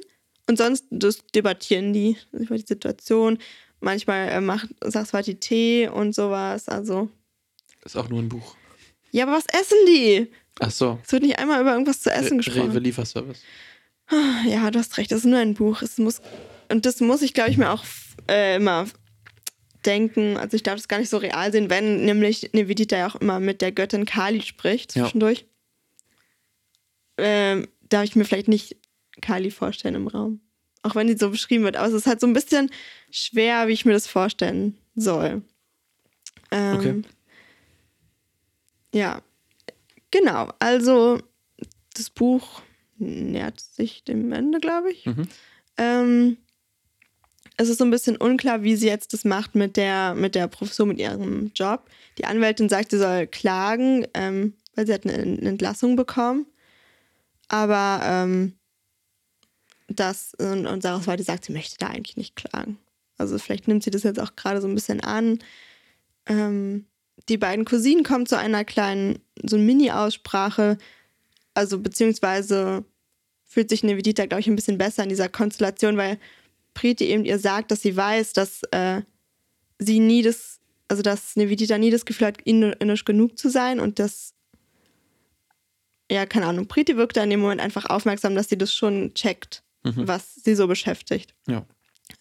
[0.47, 0.87] und sonst
[1.35, 3.39] debattieren die über die Situation.
[3.83, 6.69] Manchmal äh, macht Saraswati Tee und sowas.
[6.69, 7.11] Also,
[7.85, 8.57] Ist auch nur ein Buch.
[9.11, 10.31] ja, aber was essen die?
[10.61, 10.99] Ach so.
[11.05, 12.71] Es wird nicht einmal über irgendwas zu essen Re- gesprochen.
[12.71, 13.43] Rewe Lieferservice.
[14.47, 15.81] Ja, du hast recht, das ist nur ein Buch.
[15.83, 16.21] Es muss,
[16.71, 17.83] und das muss ich, glaube ich, mir auch
[18.29, 18.87] äh, immer
[19.87, 20.37] denken.
[20.37, 23.41] Also ich darf das gar nicht so real sehen, wenn nämlich Nevedita ja auch immer
[23.41, 25.03] mit der Göttin Kali spricht Ja.
[25.05, 25.47] zwischendurch.
[27.19, 28.77] Ähm, darf ich mir vielleicht nicht
[29.21, 30.41] Kali vorstellen im Raum.
[30.83, 31.77] Auch wenn die so beschrieben wird.
[31.77, 32.71] Aber es ist halt so ein bisschen
[33.11, 35.43] schwer, wie ich mir das vorstellen soll.
[36.51, 37.03] Ähm, Okay.
[38.95, 39.23] Ja,
[40.11, 40.51] genau.
[40.59, 41.19] Also
[41.95, 42.63] das Buch
[42.99, 45.07] nähert sich dem Ende, glaube ich.
[45.07, 45.29] Mhm.
[45.79, 46.37] Ähm,
[47.57, 50.49] es ist so ein bisschen unklar, wie sie jetzt das macht mit der, mit der
[50.49, 51.89] Professur, mit ihrem Job.
[52.19, 56.47] Die Anwältin sagt, sie soll klagen, ähm, weil sie hat eine, eine Entlassung bekommen.
[57.49, 58.55] Aber ähm,
[60.01, 62.79] das, und, und Saraswati sagt, sie möchte da eigentlich nicht klagen.
[63.19, 65.39] Also vielleicht nimmt sie das jetzt auch gerade so ein bisschen an.
[66.27, 66.87] Ähm,
[67.29, 70.79] die beiden Cousinen kommen zu einer kleinen, so Mini-Aussprache.
[71.55, 72.85] Also beziehungsweise
[73.45, 76.19] fühlt sich Nevedita, glaube ich, ein bisschen besser in dieser Konstellation, weil
[76.75, 79.03] Priti eben ihr sagt, dass sie weiß, dass äh,
[79.79, 83.99] sie nie das, also dass Nevedita nie das Gefühl hat, indisch genug zu sein und
[83.99, 84.35] dass,
[86.11, 89.13] ja, keine Ahnung, Priti wirkt da in dem Moment einfach aufmerksam, dass sie das schon
[89.15, 90.07] checkt, Mhm.
[90.09, 91.35] was sie so beschäftigt.
[91.47, 91.65] Ja.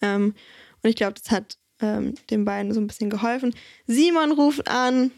[0.00, 0.34] Ähm,
[0.82, 3.54] und ich glaube, das hat ähm, den beiden so ein bisschen geholfen.
[3.86, 5.10] Simon ruft an.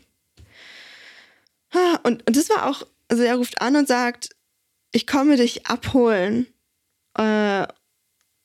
[1.72, 4.30] Ah, Und, und das war auch, also er ruft an und sagt,
[4.92, 6.46] ich komme dich abholen.
[7.16, 7.66] Äh,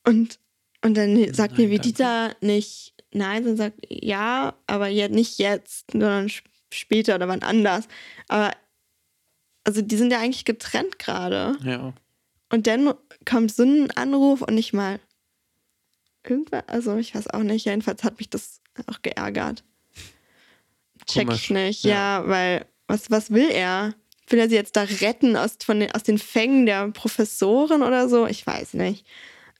[0.06, 0.39] und,
[0.84, 5.91] und dann sagt Nein, mir Vedita nicht nein, sondern sagt ja, aber jetzt nicht jetzt,
[5.91, 7.88] sondern sp- später oder wann anders.
[8.28, 8.52] Aber
[9.64, 11.58] also die sind ja eigentlich getrennt gerade.
[11.64, 11.93] Ja.
[12.52, 12.93] Und dann
[13.26, 14.99] kommt so ein Anruf und nicht mal
[16.24, 19.63] irgendwas, also ich weiß auch nicht, jedenfalls hat mich das auch geärgert.
[21.05, 22.22] Check Komisch, ich nicht, ja.
[22.22, 23.95] ja, weil was, was will er?
[24.28, 28.09] Will er sie jetzt da retten aus, von den, aus den Fängen der Professorin oder
[28.09, 28.28] so?
[28.28, 29.05] Ich weiß nicht.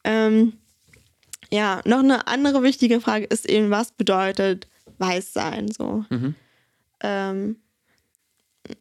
[0.04, 0.54] Ähm,
[1.52, 4.68] ja, noch eine andere wichtige Frage ist eben, was bedeutet
[5.00, 5.72] weiß sein?
[5.72, 6.06] So.
[6.10, 6.36] Mhm.
[7.02, 7.56] Ähm,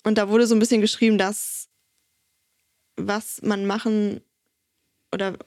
[0.05, 1.69] und da wurde so ein bisschen geschrieben, dass
[2.97, 4.21] was man machen
[5.13, 5.39] oder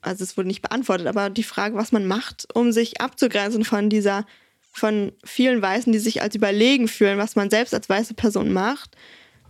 [0.00, 3.90] also es wurde nicht beantwortet, aber die Frage, was man macht, um sich abzugrenzen von
[3.90, 4.26] dieser,
[4.72, 8.96] von vielen Weißen, die sich als überlegen fühlen, was man selbst als weiße Person macht,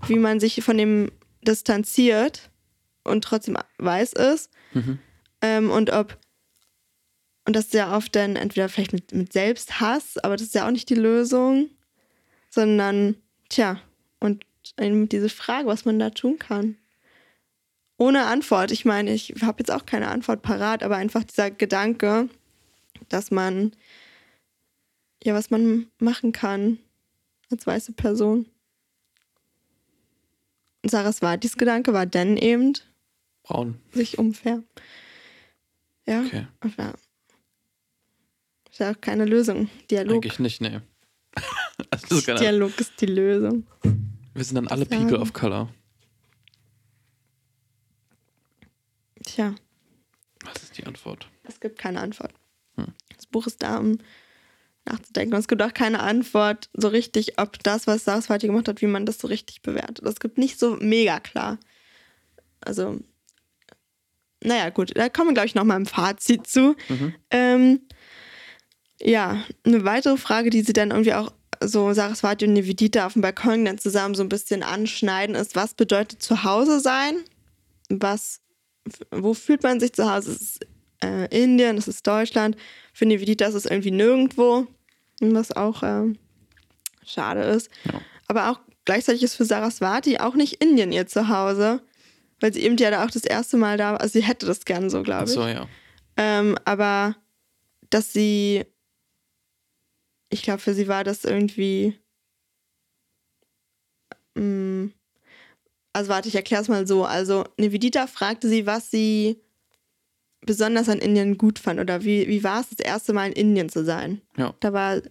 [0.06, 1.10] wie man sich von dem
[1.42, 2.50] distanziert
[3.04, 4.50] und trotzdem weiß ist.
[4.72, 4.98] Mhm.
[5.42, 6.16] Ähm, und ob,
[7.46, 10.66] und das ist ja oft dann entweder vielleicht mit, mit Selbsthass, aber das ist ja
[10.66, 11.68] auch nicht die Lösung,
[12.50, 13.16] sondern,
[13.48, 13.80] tja,
[14.20, 14.44] und
[14.78, 16.76] eben diese Frage, was man da tun kann.
[17.98, 18.70] Ohne Antwort.
[18.70, 22.28] Ich meine, ich habe jetzt auch keine Antwort parat, aber einfach dieser Gedanke,
[23.08, 23.72] dass man,
[25.22, 26.78] ja, was man machen kann
[27.50, 28.46] als weiße Person.
[30.84, 32.74] Und Saraswatis Gedanke war dann eben,
[33.42, 33.80] Braun.
[33.92, 34.64] sich umfärben.
[36.06, 36.46] Ja, Okay.
[36.60, 36.94] aber
[38.70, 39.68] ist ja auch keine Lösung.
[39.90, 40.16] Dialog.
[40.24, 40.80] Eigentlich nicht, nee.
[42.10, 43.66] Dialog ist die Lösung.
[44.34, 44.86] wir sind dann alle.
[44.86, 45.68] People of Color.
[49.28, 49.54] Tja,
[50.44, 51.28] Was ist die Antwort?
[51.44, 52.32] es gibt keine Antwort.
[52.76, 52.94] Hm.
[53.16, 53.98] Das Buch ist da, um
[54.84, 55.34] nachzudenken.
[55.34, 58.86] Und es gibt auch keine Antwort so richtig, ob das, was Saraswati gemacht hat, wie
[58.86, 60.04] man das so richtig bewertet.
[60.04, 61.58] Es gibt nicht so mega klar.
[62.60, 63.00] Also,
[64.42, 66.76] naja, gut, da kommen wir, glaube ich, nochmal im Fazit zu.
[66.88, 67.14] Mhm.
[67.30, 67.80] Ähm,
[69.00, 73.22] ja, eine weitere Frage, die sie dann irgendwie auch so Saraswati und Nivedita auf dem
[73.22, 77.16] Balkon dann zusammen so ein bisschen anschneiden, ist, was bedeutet zu Hause sein?
[77.88, 78.40] Was,
[79.10, 80.32] wo fühlt man sich zu Hause?
[80.32, 80.66] Es ist
[81.02, 82.56] äh, Indien, es ist Deutschland.
[82.92, 84.66] Für Nivedita ist es irgendwie nirgendwo,
[85.20, 86.18] was auch ähm,
[87.04, 87.70] schade ist.
[87.84, 88.00] Ja.
[88.26, 91.82] Aber auch gleichzeitig ist für Saraswati auch nicht Indien ihr Zuhause,
[92.40, 94.00] weil sie eben ja da auch das erste Mal da war.
[94.00, 95.36] Also sie hätte das gern so, glaube ich.
[95.38, 95.66] Achso, ja.
[96.16, 97.16] Ähm, aber
[97.90, 98.64] dass sie,
[100.30, 101.98] ich glaube, für sie war das irgendwie.
[104.34, 104.88] Mm,
[105.98, 107.04] also warte, ich erkläre es mal so.
[107.04, 109.40] Also Nivedita fragte sie, was sie
[110.40, 113.68] besonders an Indien gut fand oder wie, wie war es, das erste Mal in Indien
[113.68, 114.22] zu sein.
[114.36, 114.54] Ja.
[114.60, 115.02] Da war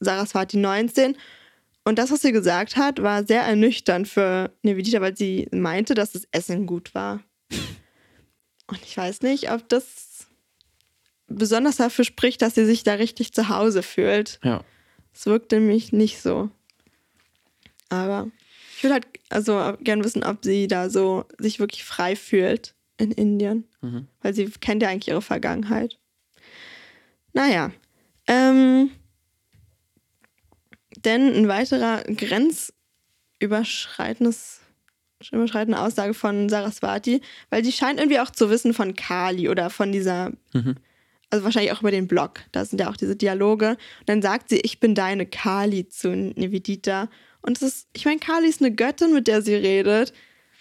[0.00, 1.16] Saraswati 19
[1.84, 6.12] und das, was sie gesagt hat, war sehr ernüchternd für Nivedita, weil sie meinte, dass
[6.12, 7.20] das Essen gut war.
[8.66, 10.26] Und ich weiß nicht, ob das
[11.28, 14.40] besonders dafür spricht, dass sie sich da richtig zu Hause fühlt.
[14.42, 14.64] Ja.
[15.12, 16.50] Es wirkt nämlich nicht so.
[17.90, 18.30] Aber
[18.76, 23.12] ich würde halt also gern wissen, ob sie da so sich wirklich frei fühlt in
[23.12, 23.64] Indien.
[23.80, 24.08] Mhm.
[24.20, 25.98] Weil sie kennt ja eigentlich ihre Vergangenheit.
[27.32, 27.70] Naja.
[28.26, 28.90] Ähm,
[31.04, 34.60] denn ein weiterer grenzüberschreitendes
[35.32, 39.90] überschreitende Aussage von Saraswati, weil die scheint irgendwie auch zu wissen von Kali oder von
[39.90, 40.76] dieser, Mhm.
[41.30, 43.70] also wahrscheinlich auch über den Blog, da sind ja auch diese Dialoge.
[43.70, 47.08] Und dann sagt sie, ich bin deine Kali zu Nivedita.
[47.44, 50.12] Und es ist, ich meine, Kali ist eine Göttin, mit der sie redet.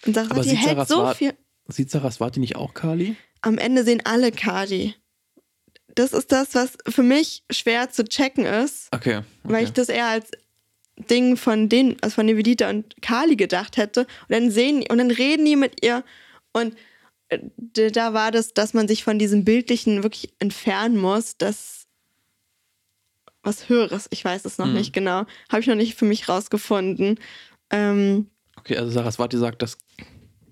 [0.05, 1.33] Und Aber Saraswati sieht hält so viel.
[1.69, 3.15] Sieht Saraswati nicht auch Kali?
[3.41, 4.95] Am Ende sehen alle Kali.
[5.95, 9.17] Das ist das, was für mich schwer zu checken ist, Okay.
[9.17, 9.25] okay.
[9.43, 10.29] weil ich das eher als
[11.09, 14.01] Ding von den, also von Nivedita und Kali gedacht hätte.
[14.01, 16.03] Und dann sehen und dann reden die mit ihr
[16.51, 16.75] und
[17.29, 17.39] äh,
[17.91, 21.82] da war das, dass man sich von diesem Bildlichen wirklich entfernen muss, das
[23.43, 24.73] was Höheres, ich weiß es noch Mhm.
[24.73, 27.19] nicht genau, habe ich noch nicht für mich rausgefunden.
[27.69, 29.77] Ähm, okay, also Saraswati sagt, dass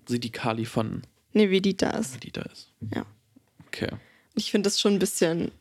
[0.08, 1.02] sie die Kali von
[1.34, 2.14] Nivedita ist.
[2.14, 2.72] Medita ist.
[2.94, 3.06] Ja.
[3.68, 3.90] Okay.
[4.36, 5.52] Ich finde das schon ein bisschen.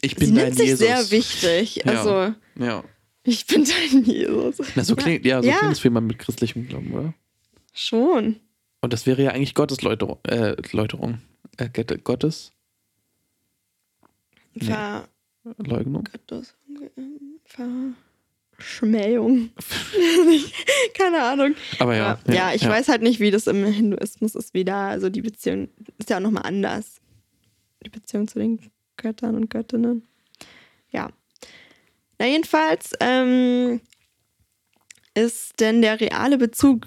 [0.00, 0.78] Ich bin Sie dein nimmt sich Jesus.
[0.86, 1.76] sehr wichtig.
[1.84, 1.92] Ja.
[1.92, 2.84] Also, Ja.
[3.24, 4.58] ich bin dein Jesus.
[4.74, 5.58] Na, so klingt, ja, so Ja.
[5.58, 7.14] klingt es für jemanden mit christlichem Glauben, oder?
[7.72, 8.40] Schon.
[8.80, 10.18] Und das wäre ja eigentlich Gottes Läuterung.
[10.24, 11.20] Äh, Läuterung.
[11.56, 11.68] Äh,
[12.02, 12.42] Gott-
[14.54, 14.74] Gottes Nee.
[14.74, 15.08] Ver
[15.58, 16.04] Leugnung.
[16.04, 16.54] Gottes
[18.56, 19.50] Verschmähung.
[20.94, 21.54] Keine Ahnung.
[21.78, 22.18] Aber ja.
[22.26, 24.76] ja, ja, ich weiß halt nicht, wie das im Hinduismus ist wieder.
[24.76, 27.00] Also die Beziehung ist ja auch nochmal anders.
[27.84, 28.60] Die Beziehung zu den
[28.96, 30.06] Göttern und Göttinnen.
[30.90, 31.10] Ja.
[32.18, 33.80] Na, jedenfalls ähm,
[35.14, 36.86] ist denn der reale Bezug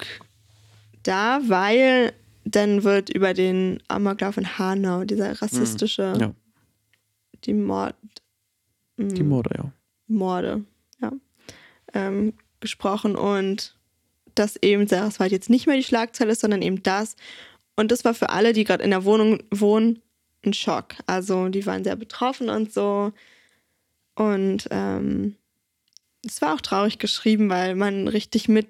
[1.03, 2.13] da, weil
[2.45, 6.34] dann wird über den Amoklauf in Hanau, dieser rassistische, Ja,
[7.44, 7.96] die Mord,
[8.98, 9.72] die Morde, ja.
[10.08, 10.64] Morde,
[11.02, 11.12] ja,
[11.94, 13.76] ähm, gesprochen und
[14.36, 17.16] dass eben Saraswat jetzt nicht mehr die Schlagzeile ist, sondern eben das.
[17.76, 20.02] Und das war für alle, die gerade in der Wohnung wohnen,
[20.46, 20.96] ein Schock.
[21.08, 23.12] Also die waren sehr betroffen und so.
[24.16, 25.36] Und ähm,
[26.26, 28.68] es war auch traurig geschrieben, weil man richtig mit,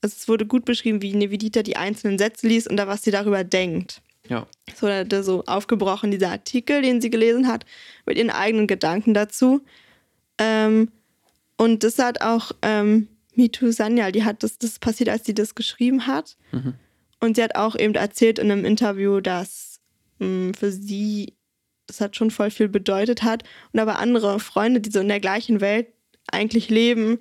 [0.00, 3.10] also es wurde gut beschrieben, wie Nevidita die einzelnen Sätze liest und da was sie
[3.10, 4.02] darüber denkt.
[4.28, 7.64] Ja, So wurde so aufgebrochen, dieser Artikel, den sie gelesen hat,
[8.06, 9.62] mit ihren eigenen Gedanken dazu.
[10.38, 10.90] Ähm,
[11.56, 15.54] und das hat auch ähm, Mitu Sanyal, die hat das, das passiert, als sie das
[15.54, 16.36] geschrieben hat.
[17.20, 19.80] Und sie hat auch eben erzählt in einem Interview, dass
[20.18, 21.34] mh, für sie
[21.86, 23.44] das hat schon voll viel bedeutet hat.
[23.72, 25.86] Und aber andere Freunde, die so in der gleichen Welt
[26.30, 27.18] eigentlich leben,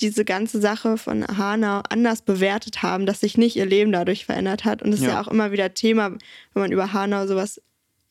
[0.00, 4.64] diese ganze Sache von Hanau anders bewertet haben, dass sich nicht ihr Leben dadurch verändert
[4.64, 4.82] hat.
[4.82, 5.12] Und das ist Ja.
[5.14, 7.62] ja auch immer wieder Thema, wenn man über Hanau sowas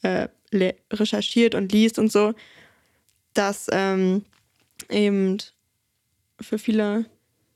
[0.02, 0.28] äh,
[0.92, 2.34] recherchiert und liest und so,
[3.34, 4.24] dass ähm,
[4.90, 5.38] eben
[6.42, 7.06] für viele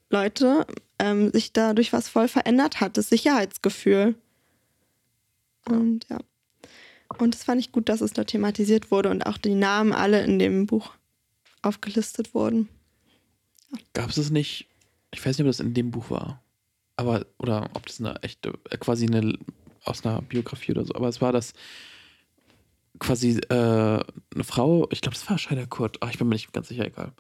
[0.10, 0.66] Leute
[1.00, 4.16] ähm, sich dadurch was voll verändert hat, das Sicherheitsgefühl.
[5.66, 6.18] Und ja.
[7.18, 10.24] Und das fand ich gut, dass es da thematisiert wurde und auch die Namen alle
[10.24, 10.92] in dem Buch
[11.62, 12.70] aufgelistet wurden.
[13.94, 14.68] Gab es es nicht,
[15.14, 16.44] ich weiß nicht, ob das in dem Buch war,
[16.96, 19.38] aber, oder ob das eine echte, äh, quasi eine,
[19.84, 21.54] aus einer Biografie oder so, aber es war das
[23.00, 26.52] quasi äh, eine Frau, ich glaube, das war Scheiner Kurt, ach, ich bin mir nicht
[26.52, 27.14] ganz sicher, egal.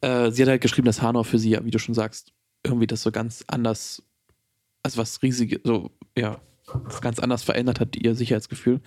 [0.00, 2.32] Äh, sie hat halt geschrieben, dass Hanau für sie, wie du schon sagst,
[2.64, 4.02] irgendwie das so ganz anders,
[4.82, 6.40] also was riesige, so, ja,
[6.84, 8.80] das ganz anders verändert hat, ihr Sicherheitsgefühl.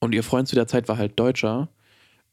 [0.00, 1.68] Und ihr Freund zu der Zeit war halt Deutscher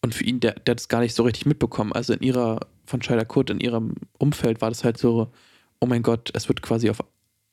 [0.01, 1.93] und für ihn, der, der hat es gar nicht so richtig mitbekommen.
[1.93, 2.59] Also in ihrer,
[2.91, 5.31] von Scheida Kurt, in ihrem Umfeld war das halt so,
[5.79, 7.03] oh mein Gott, es wird quasi auf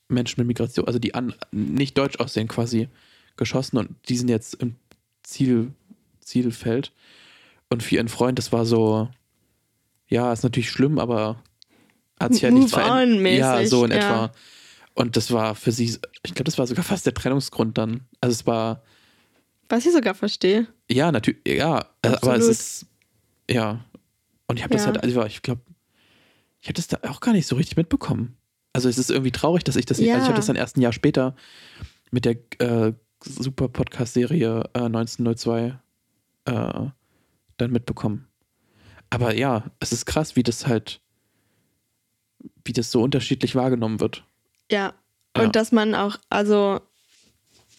[0.08, 2.88] Menschen mit Migration, also die an, nicht deutsch aussehen, quasi
[3.36, 4.76] geschossen und die sind jetzt im
[5.22, 5.72] Ziel,
[6.20, 6.92] Zielfeld.
[7.70, 9.08] Und für ihren Freund, das war so,
[10.08, 11.42] ja, ist natürlich schlimm, aber
[12.18, 13.38] hat sich ja Move nichts verändert.
[13.38, 13.96] Ja, so in ja.
[13.96, 14.32] etwa.
[14.94, 18.00] Und das war für sie, ich glaube, das war sogar fast der Trennungsgrund dann.
[18.20, 18.82] Also es war,
[19.68, 20.66] Was ich sogar verstehe.
[20.90, 22.50] ja, natürlich, ja, äh, aber es Absolut.
[22.50, 22.86] ist,
[23.50, 23.84] ja.
[24.48, 24.86] Und ich habe das Ja.
[24.86, 25.60] halt, also ich glaube,
[26.60, 28.36] ich habe das da auch gar nicht so richtig mitbekommen.
[28.72, 30.22] Also es ist irgendwie traurig, dass ich das, also ich Ja.
[30.24, 31.36] habe das dann erst ein Jahr später
[32.10, 32.92] mit der äh,
[33.24, 35.78] super Podcast-Serie äh, 1902
[36.46, 36.52] äh,
[37.56, 38.28] dann mitbekommen.
[39.10, 41.00] Aber ja, es ist krass, wie das halt,
[42.64, 44.24] wie das so unterschiedlich wahrgenommen wird.
[44.70, 44.94] Ja.
[45.36, 45.44] Ja.
[45.44, 46.80] Und dass man auch, also,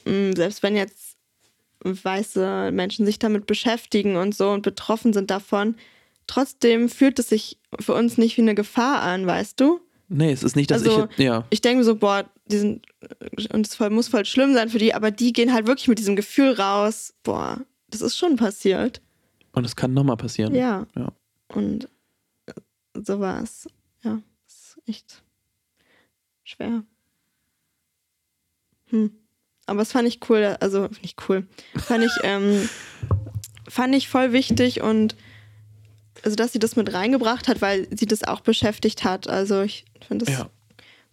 [0.06, 1.18] mh, selbst wenn jetzt
[1.82, 5.76] weiße Menschen sich damit beschäftigen und so und betroffen sind davon,
[6.30, 9.80] trotzdem fühlt es sich für uns nicht wie eine Gefahr an, weißt du?
[10.08, 12.86] Nee, es ist nicht, dass Also, ich, ja, Ich denke mir so, boah, die sind,
[13.54, 16.16] und es muss voll schlimm sein für die, aber die gehen halt wirklich mit diesem
[16.16, 17.60] Gefühl raus, boah,
[17.90, 19.02] das ist schon passiert.
[19.54, 20.56] und es kann nochmal passieren.
[20.56, 20.88] Ja.
[20.96, 21.12] Ja.
[21.50, 21.86] Und
[22.46, 22.54] äh,
[23.06, 23.68] so war es.
[24.04, 25.24] Ja, ist echt
[26.44, 26.84] schwer.
[28.90, 29.12] Hm.
[29.66, 31.46] Aber es fand ich cool, also nicht cool.
[31.76, 32.68] Fand ich, ähm,
[33.68, 35.16] fand ich voll wichtig und
[36.24, 39.28] also dass sie das mit reingebracht hat, weil sie das auch beschäftigt hat.
[39.28, 40.50] Also ich finde es Ja.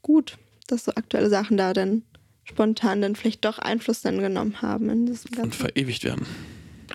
[0.03, 0.37] gut,
[0.67, 2.03] dass so aktuelle Sachen da dann
[2.45, 6.25] spontan dann vielleicht doch Einfluss dann genommen haben in diesem Und verewigt werden.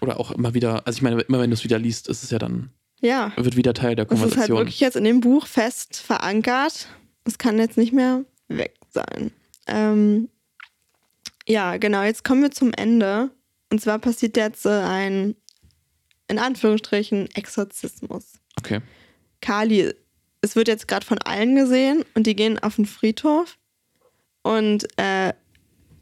[0.02, 2.30] Oder auch immer wieder, also ich meine, immer wenn du es wieder liest, ist es
[2.32, 3.34] ja dann, Ja.
[3.36, 4.58] wird wieder Teil der Das ist halt Konversation.
[4.60, 6.88] wirklich jetzt in dem Buch fest verankert.
[7.26, 9.32] Es kann jetzt nicht mehr weg sein.
[9.68, 10.30] Ähm,
[11.48, 13.30] ja, genau, jetzt kommen wir zum Ende.
[13.70, 15.36] Und zwar passiert jetzt äh, ein,
[16.32, 18.40] in Anführungsstrichen, Exorzismus.
[18.58, 18.82] okay.
[19.42, 19.94] Kali,
[20.42, 23.58] es wird jetzt gerade von allen gesehen und die gehen auf den Friedhof.
[24.44, 25.34] Und äh,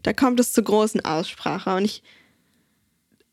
[0.03, 1.75] da kommt es zur großen Aussprache.
[1.75, 2.03] Und ich,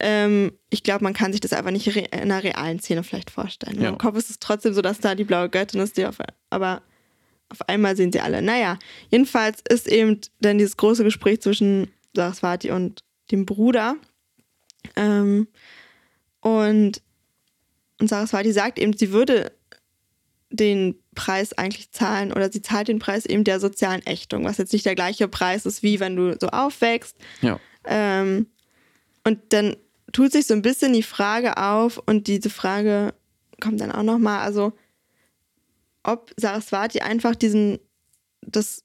[0.01, 3.81] ähm, ich glaube, man kann sich das einfach nicht in einer realen Szene vielleicht vorstellen.
[3.81, 3.89] Ja.
[3.89, 6.19] Im Kopf ist es trotzdem so, dass da die blaue Göttin ist, die auf,
[6.51, 6.83] aber
[7.49, 8.43] auf einmal sehen sie alle.
[8.43, 8.79] Naja,
[9.11, 13.97] jedenfalls ist eben dann dieses große Gespräch zwischen Saraswati und dem Bruder.
[14.97, 15.47] Ähm,
[16.47, 17.03] und,
[18.01, 19.51] und Saraswati sagt eben, sie würde
[20.51, 24.73] den Preis eigentlich zahlen oder sie zahlt den Preis eben der sozialen Ächtung, was jetzt
[24.73, 27.17] nicht der gleiche Preis ist, wie wenn du so aufwächst.
[27.43, 27.59] Ja.
[27.85, 28.47] Ähm,
[29.25, 29.75] und dann
[30.13, 33.13] tut sich so ein bisschen die Frage auf und diese Frage
[33.61, 34.73] kommt dann auch nochmal, also
[36.05, 37.81] ob Saraswati einfach diesen,
[38.43, 38.85] das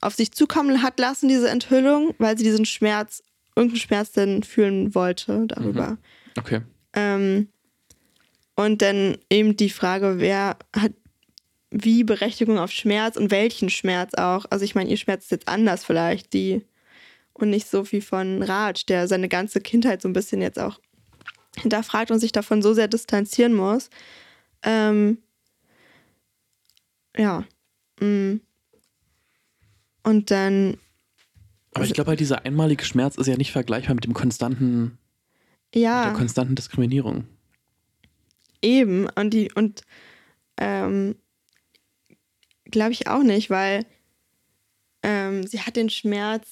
[0.00, 3.22] auf sich zukommen hat lassen, diese Enthüllung, weil sie diesen Schmerz,
[3.54, 5.98] irgendeinen Schmerz dann fühlen wollte darüber.
[6.36, 6.62] Okay.
[6.96, 7.48] Ähm,
[8.56, 10.92] und dann eben die Frage, wer hat,
[11.70, 14.46] wie Berechtigung auf Schmerz und welchen Schmerz auch.
[14.50, 16.64] Also ich meine, ihr Schmerz ist jetzt anders vielleicht, die
[17.34, 20.80] und nicht so wie von Raj, der seine ganze Kindheit so ein bisschen jetzt auch
[21.60, 23.90] hinterfragt und sich davon so sehr distanzieren muss.
[24.62, 25.18] Ähm,
[27.16, 27.44] ja.
[28.00, 28.40] Mm.
[30.02, 30.78] Und dann.
[31.74, 34.98] Aber ich glaube halt, dieser einmalige Schmerz ist ja nicht vergleichbar mit dem konstanten,
[35.76, 35.98] ja.
[35.98, 37.26] mit der konstanten Diskriminierung.
[38.62, 39.08] Eben.
[39.14, 39.82] Und die, und
[40.56, 41.16] ähm,
[42.64, 43.86] glaube ich auch nicht, weil
[45.02, 46.48] ähm, sie hat den Schmerz,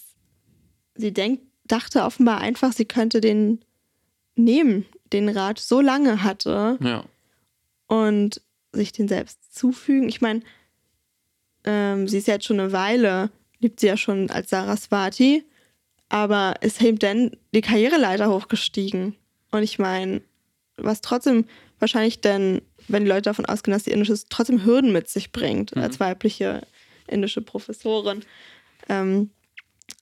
[0.94, 3.64] sie denkt, dachte offenbar einfach, sie könnte den
[4.36, 6.78] nehmen, den Rat so lange hatte.
[6.80, 7.04] Ja.
[7.86, 8.40] Und
[8.72, 10.08] sich den selbst zufügen.
[10.08, 10.40] Ich meine,
[11.64, 15.44] ähm, sie ist jetzt schon eine Weile, lebt sie ja schon als Saraswati,
[16.14, 19.16] aber ist eben dann die Karriereleiter hochgestiegen.
[19.50, 20.22] Und ich meine,
[20.76, 21.44] was trotzdem
[21.80, 25.32] wahrscheinlich dann, wenn die Leute davon ausgehen, dass sie indisch ist, trotzdem Hürden mit sich
[25.32, 25.82] bringt, mhm.
[25.82, 26.64] als weibliche
[27.08, 28.24] indische Professorin.
[28.88, 29.30] Ähm,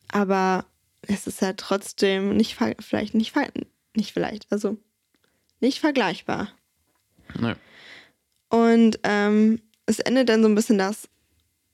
[0.09, 0.67] aber
[1.01, 3.35] es ist ja trotzdem nicht vielleicht nicht,
[3.95, 4.77] nicht vielleicht, also
[5.61, 6.51] nicht vergleichbar.
[7.41, 7.57] Nein.
[8.51, 11.09] Und ähm, es endet dann so ein bisschen, dass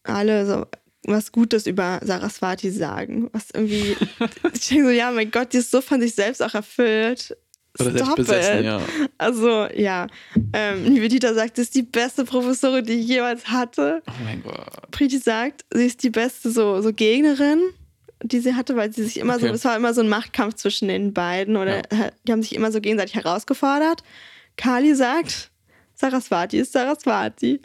[0.05, 0.65] alle so
[1.13, 3.29] was Gutes über Saraswati sagen.
[3.33, 3.97] Was irgendwie,
[4.53, 7.37] ich denke so, ja, mein Gott, die ist so von sich selbst auch erfüllt.
[7.79, 8.81] Oder selbst besessen, ja.
[9.19, 10.09] Also, ja.
[10.53, 14.03] Ähm, Nivedita sagt, sie ist die beste Professorin, die ich jemals hatte.
[14.07, 14.91] Oh mein Gott.
[14.91, 17.61] Priti sagt, sie ist die beste so, so Gegnerin,
[18.23, 19.49] die sie hatte, weil sie sich immer okay.
[19.49, 22.11] so, es war immer so ein Machtkampf zwischen den beiden oder ja.
[22.27, 24.03] die haben sich immer so gegenseitig herausgefordert.
[24.57, 25.51] Kali sagt,
[25.95, 27.61] Saraswati ist Saraswati.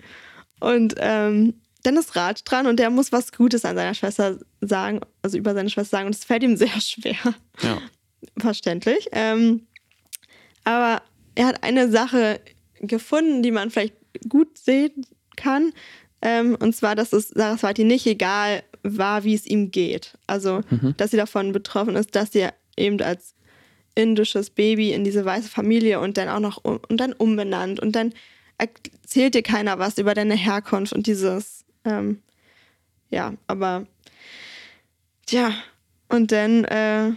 [0.60, 5.02] Und ähm, dann ist Raj dran und der muss was Gutes an seiner Schwester sagen,
[5.22, 6.08] also über seine Schwester sagen.
[6.08, 7.36] Und es fällt ihm sehr schwer.
[7.62, 7.78] Ja.
[8.38, 9.10] Verständlich.
[9.12, 9.68] Ähm,
[10.64, 11.02] aber
[11.36, 12.40] er hat eine Sache
[12.80, 13.96] gefunden, die man vielleicht
[14.28, 15.06] gut sehen
[15.36, 15.74] kann.
[16.22, 20.18] Ähm, und zwar, dass es Saraswati nicht egal war, wie es ihm geht.
[20.28, 20.94] Also, mhm.
[20.98, 23.36] dass sie davon betroffen ist, dass sie eben als
[23.96, 27.96] indisches Baby in diese weiße Familie und dann auch noch um, und dann umbenannt und
[27.96, 28.14] dann
[28.58, 32.22] erzählt dir keiner was über deine Herkunft und dieses, ähm,
[33.10, 33.86] ja, aber
[35.26, 35.54] tja,
[36.10, 37.12] und dann äh,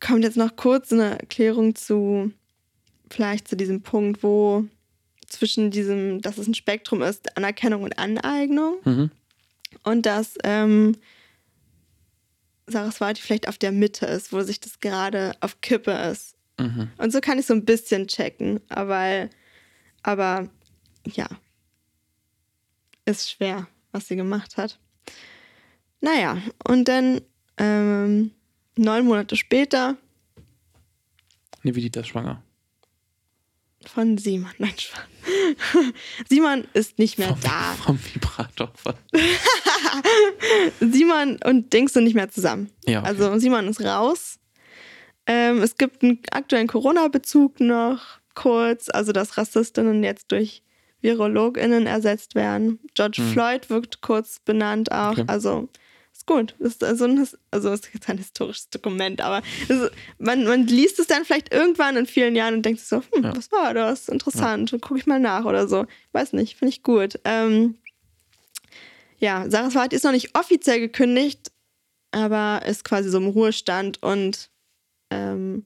[0.00, 2.32] kommt jetzt noch kurz eine Erklärung zu,
[3.10, 4.64] vielleicht zu diesem Punkt, wo
[5.26, 9.10] zwischen diesem, dass es ein Spektrum ist, Anerkennung und Aneignung mhm.
[9.84, 10.96] und dass ähm,
[12.66, 16.34] Saraswati vielleicht auf der Mitte ist, wo sich das gerade auf Kippe ist.
[16.58, 16.90] Mhm.
[16.98, 19.28] Und so kann ich so ein bisschen checken, aber,
[20.02, 20.48] aber
[21.06, 21.28] ja,
[23.10, 24.78] ist schwer, was sie gemacht hat.
[26.00, 27.20] Naja, und dann
[27.58, 28.32] ähm,
[28.76, 29.96] neun Monate später.
[31.62, 32.42] Nevidita ist schwanger.
[33.86, 34.74] Von Simon, nein,
[36.28, 37.74] Simon ist nicht mehr vom, da.
[37.82, 38.70] Vom Vibrator.
[40.80, 42.70] Simon und Dings sind nicht mehr zusammen.
[42.84, 43.08] Ja, okay.
[43.08, 44.38] Also Simon ist raus.
[45.26, 48.00] Ähm, es gibt einen aktuellen Corona-Bezug noch
[48.34, 50.62] kurz, also dass Rassistinnen jetzt durch
[51.00, 52.78] VirologInnen ersetzt werden.
[52.94, 53.32] George hm.
[53.32, 55.12] Floyd wird kurz benannt auch.
[55.12, 55.24] Okay.
[55.26, 55.68] Also
[56.12, 56.54] ist gut.
[56.58, 61.06] Ist also ein, also ist jetzt ein historisches Dokument, aber ist, man, man liest es
[61.06, 63.36] dann vielleicht irgendwann in vielen Jahren und denkt sich so, hm, ja.
[63.36, 64.08] was war das?
[64.08, 64.70] Interessant.
[64.70, 64.78] Ja.
[64.78, 65.86] Gucke ich mal nach oder so.
[66.12, 67.18] Weiß nicht, finde ich gut.
[67.24, 67.76] Ähm,
[69.18, 71.52] ja, Saraswati ist noch nicht offiziell gekündigt,
[72.10, 74.50] aber ist quasi so im Ruhestand und
[75.10, 75.64] ähm,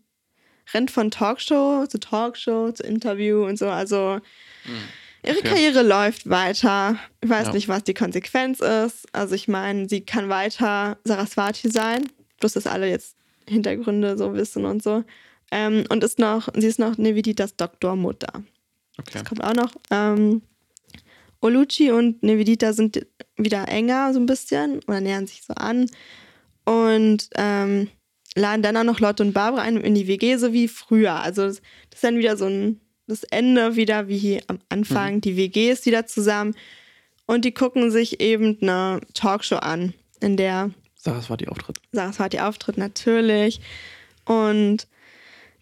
[0.73, 3.69] rennt von Talkshow zu Talkshow zu Interview und so.
[3.69, 4.21] Also
[4.67, 4.89] mhm.
[5.27, 5.49] Ihre okay.
[5.49, 6.99] Karriere läuft weiter.
[7.23, 7.53] Ich weiß ja.
[7.53, 9.07] nicht, was die Konsequenz ist.
[9.13, 12.09] Also ich meine, sie kann weiter Saraswati sein,
[12.41, 13.17] bloß dass alle jetzt
[13.49, 15.05] Hintergründe so wissen und so.
[15.51, 18.43] Ähm, und ist noch, sie ist noch Neviditas Doktormutter.
[18.99, 19.11] Okay.
[19.13, 19.73] Das kommt auch noch.
[19.91, 20.43] Ähm,
[21.41, 23.07] Oluchi und Nevedita sind
[23.37, 25.91] wieder enger so ein bisschen oder nähern sich so an
[26.65, 27.89] und ähm,
[28.35, 31.15] laden dann auch noch Lotte und Barbara ein in die WG, so wie früher.
[31.15, 31.61] Also das,
[31.91, 35.17] das ist dann wieder so ein das Ende wieder wie am Anfang.
[35.17, 35.21] Mhm.
[35.21, 36.55] Die WG ist wieder zusammen
[37.27, 41.81] und die gucken sich eben eine Talkshow an, in der Saraswati auftritt.
[41.93, 43.61] Saraswati auftritt natürlich
[44.25, 44.87] und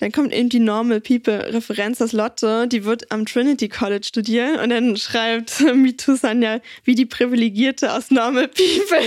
[0.03, 4.59] dann kommt eben die Normal People Referenz, das Lotte, die wird am Trinity College studieren
[4.59, 9.01] und dann schreibt Mitu Sanya, wie die Privilegierte aus Normal People.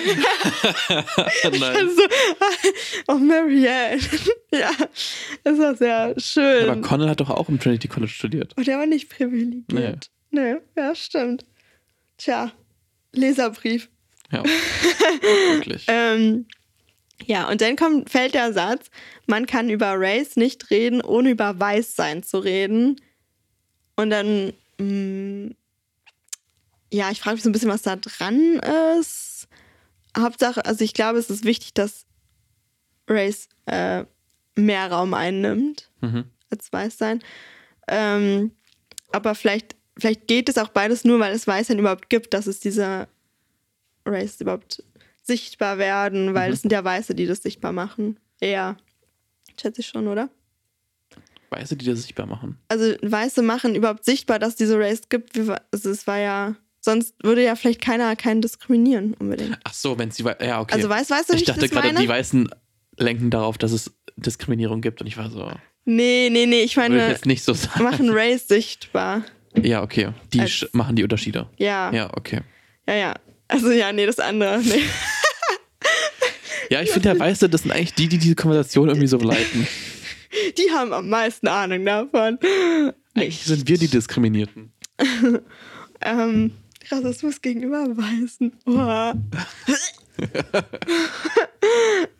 [1.60, 1.76] Nein.
[1.76, 2.02] also,
[3.10, 4.00] oh, Marianne.
[4.54, 4.72] ja,
[5.44, 6.70] das war sehr schön.
[6.70, 8.54] Aber Connell hat doch auch am Trinity College studiert.
[8.56, 10.10] Und der war nicht privilegiert.
[10.32, 10.54] Nee.
[10.54, 11.44] nee, ja, stimmt.
[12.16, 12.54] Tja,
[13.12, 13.90] Leserbrief.
[14.32, 14.44] Ja,
[15.52, 15.84] wirklich.
[15.90, 16.46] ähm,
[17.24, 18.90] ja, und dann kommt, fällt der Satz,
[19.26, 23.02] man kann über Race nicht reden, ohne über Weißsein zu reden.
[23.96, 25.56] Und dann mh, mm,
[26.92, 28.60] ja, ich frage mich so ein bisschen, was da dran
[29.00, 29.48] ist.
[30.18, 32.06] Hauptsache, also ich glaube, es ist wichtig, dass
[33.08, 34.06] Race äh,
[34.56, 36.26] mehr Raum einnimmt Mhm.
[36.50, 37.22] als Weißsein.
[37.88, 38.52] Ähm,
[39.12, 42.60] aber vielleicht, vielleicht geht es auch beides nur, weil es Weißsein überhaupt gibt, dass es
[42.60, 43.08] diese
[44.06, 44.84] Race überhaupt
[45.26, 48.20] sichtbar werden, weil es sind ja Weiße, die das sichtbar machen.
[48.40, 48.78] Eher.
[49.60, 50.30] Schätze ich schon, oder?
[51.50, 52.58] Weiße, die das sichtbar machen.
[52.68, 55.38] Also Weiße machen überhaupt sichtbar, dass diese Race gibt.
[55.72, 59.58] Also es war ja, sonst würde ja vielleicht keiner keinen diskriminieren unbedingt.
[59.64, 60.24] Ach so, wenn sie.
[60.24, 60.74] Ja, okay.
[60.76, 62.00] Also weiß, weißt du, ich ich, dachte gerade, meine?
[62.02, 62.50] die Weißen
[62.98, 65.50] lenken darauf, dass es Diskriminierung gibt und ich war so.
[65.86, 67.84] nee, nee, nee, ich Würde ich meine, jetzt nicht so sagen.
[67.84, 69.24] machen Race sichtbar.
[69.62, 70.10] Ja, okay.
[70.34, 71.48] Die Als- machen die Unterschiede.
[71.58, 72.42] Ja, ja, Ja, okay.
[72.88, 73.14] ja.
[73.48, 74.60] Also ja, nee, das andere.
[74.62, 74.82] Nee.
[76.70, 79.68] Ja, ich finde ja Weiße, das sind eigentlich die, die diese Konversation irgendwie so leiten.
[80.58, 82.38] Die haben am meisten Ahnung davon.
[83.14, 84.74] Eigentlich sind wir die Diskriminierten.
[86.02, 86.52] Ähm,
[86.92, 88.52] Rassismus gegenüber Weißen.
[88.66, 89.16] Oha.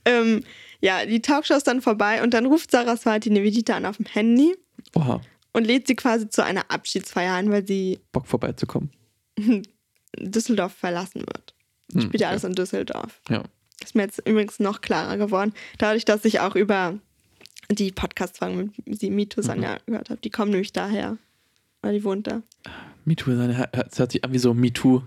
[0.06, 0.44] ähm,
[0.82, 4.56] ja, die Talkshow ist dann vorbei und dann ruft Saraswati Nevedita an auf dem Handy
[4.96, 5.22] Oha,
[5.54, 8.92] und lädt sie quasi zu einer Abschiedsfeier ein, weil sie Bock vorbeizukommen.
[10.18, 11.54] Düsseldorf verlassen wird.
[11.94, 12.32] Hm, Spielt ja okay.
[12.32, 13.22] alles in Düsseldorf.
[13.30, 13.44] Ja.
[13.84, 15.54] Ist mir jetzt übrigens noch klarer geworden.
[15.78, 16.98] Dadurch, dass ich auch über
[17.72, 20.22] die Podcast-Folgen mit MeToo Sanja gehört habe.
[20.22, 21.18] Die kommen nämlich daher.
[21.82, 22.42] Weil die wohnt da.
[23.06, 25.04] MeToo, es hört sich an wie so MeToo.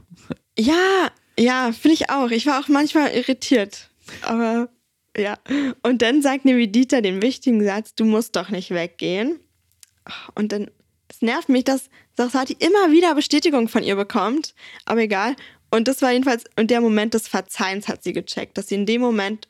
[0.56, 2.30] Ja, ja, finde ich auch.
[2.30, 3.90] Ich war auch manchmal irritiert.
[4.22, 4.68] Aber
[5.16, 5.38] ja.
[5.82, 9.40] Und dann sagt Nevidita den wichtigen Satz, du musst doch nicht weggehen.
[10.34, 10.70] Und dann,
[11.08, 14.54] es nervt mich, dass Saraswati immer wieder Bestätigung von ihr bekommt.
[14.84, 15.36] Aber egal.
[15.70, 18.86] Und das war jedenfalls, und der Moment des Verzeihens hat sie gecheckt, dass sie in
[18.86, 19.48] dem Moment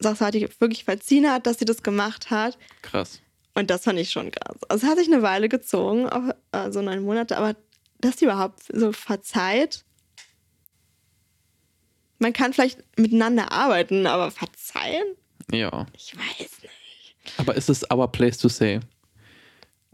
[0.00, 2.56] Saraswati wirklich verziehen hat, dass sie das gemacht hat.
[2.82, 3.20] Krass.
[3.54, 4.56] Und das fand ich schon krass.
[4.68, 6.08] Also es hat sich eine Weile gezogen,
[6.70, 7.56] so neun Monate, aber
[8.00, 9.84] dass sie überhaupt so verzeiht.
[12.20, 15.04] Man kann vielleicht miteinander arbeiten, aber verzeihen?
[15.50, 15.86] Ja.
[15.96, 17.16] Ich weiß nicht.
[17.36, 18.80] Aber ist es our place to say?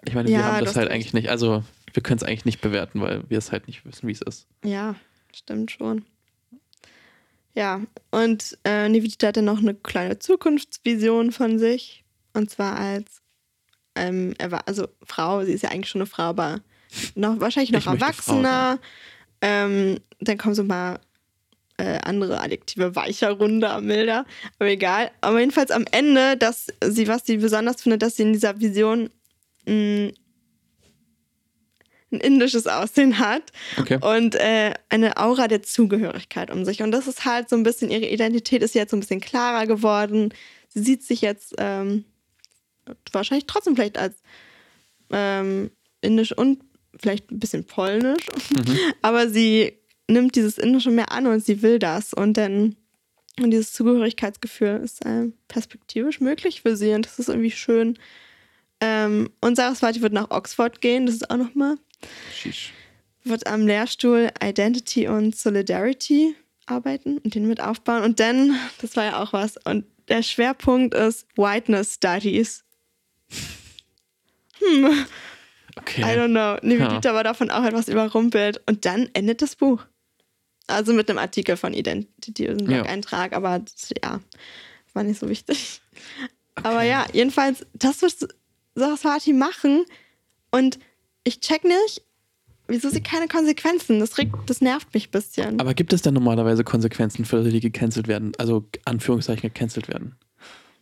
[0.07, 1.31] Ich meine, wir Ja, haben das das halt eigentlich nicht.
[1.31, 4.21] Also, wir können es eigentlich nicht bewerten, weil wir es halt nicht wissen, wie es
[4.23, 4.47] ist.
[4.63, 4.95] Ja,
[5.37, 6.05] stimmt schon.
[7.55, 12.05] Ja, und äh, Nivedita hatte noch eine kleine Zukunftsvision von sich.
[12.33, 13.23] Und zwar als
[13.95, 16.61] ähm, er war, also Frau, sie ist ja eigentlich schon eine Frau, aber
[17.15, 18.79] noch, wahrscheinlich noch Ich erwachsener.
[19.41, 21.01] Ähm, dann kommen so paar
[21.77, 24.27] äh, andere Adjektive, weicher, runder, milder,
[24.59, 25.11] aber egal.
[25.21, 29.11] Aber jedenfalls am Ende, dass sie, was sie besonders findet, dass sie in dieser Vision
[29.67, 30.13] mh,
[32.15, 33.43] ein indisches Aussehen hat
[33.79, 33.99] Okay.
[34.01, 36.83] und äh, eine Aura der Zugehörigkeit um sich.
[36.83, 39.67] Und das ist halt so ein bisschen, ihre Identität ist jetzt so ein bisschen klarer
[39.67, 40.33] geworden.
[40.69, 42.05] Sie sieht sich jetzt ähm,
[43.13, 44.17] wahrscheinlich trotzdem vielleicht als
[45.11, 46.63] ähm, indisch und
[47.01, 48.27] vielleicht ein bisschen polnisch,
[49.03, 49.73] aber sie
[50.09, 52.13] nimmt dieses Indische mehr an und sie will das.
[52.15, 52.77] Und dann
[53.41, 57.99] und dieses Zugehörigkeitsgefühl ist äh, perspektivisch möglich für sie und das ist irgendwie schön.
[58.81, 61.77] Ähm, und Saraswati wird nach Oxford gehen, das ist auch nochmal
[62.35, 62.73] Sheesh.
[63.25, 66.35] wird am Lehrstuhl Identity und Solidarity
[66.67, 68.03] arbeiten und den mit aufbauen.
[68.03, 72.65] Und dann, das war ja auch was, und der Schwerpunkt ist Whiteness Studies.
[74.61, 75.05] Hm, I
[75.77, 76.03] Okay.
[76.05, 76.57] don't know.
[76.63, 78.63] Nivedita war davon auch etwas überrumpelt.
[78.67, 79.85] Und dann endet das Buch.
[80.69, 82.65] Also mit einem Artikel von Identity, einem Ja.
[82.83, 84.21] Blog-Eintrag, aber das, ja,
[84.93, 85.81] war nicht so wichtig.
[86.63, 88.29] Aber ja, jedenfalls, das wird
[88.77, 89.85] Saraswati machen
[90.53, 90.79] und
[91.25, 92.03] ich check nicht,
[92.69, 94.01] wieso sie keine Konsequenzen.
[94.01, 95.61] Das, regt, das nervt mich ein bisschen.
[95.61, 98.33] Aber gibt es denn normalerweise Konsequenzen für Leute, die gecancelt werden?
[98.39, 100.17] Also, Anführungszeichen gecancelt werden?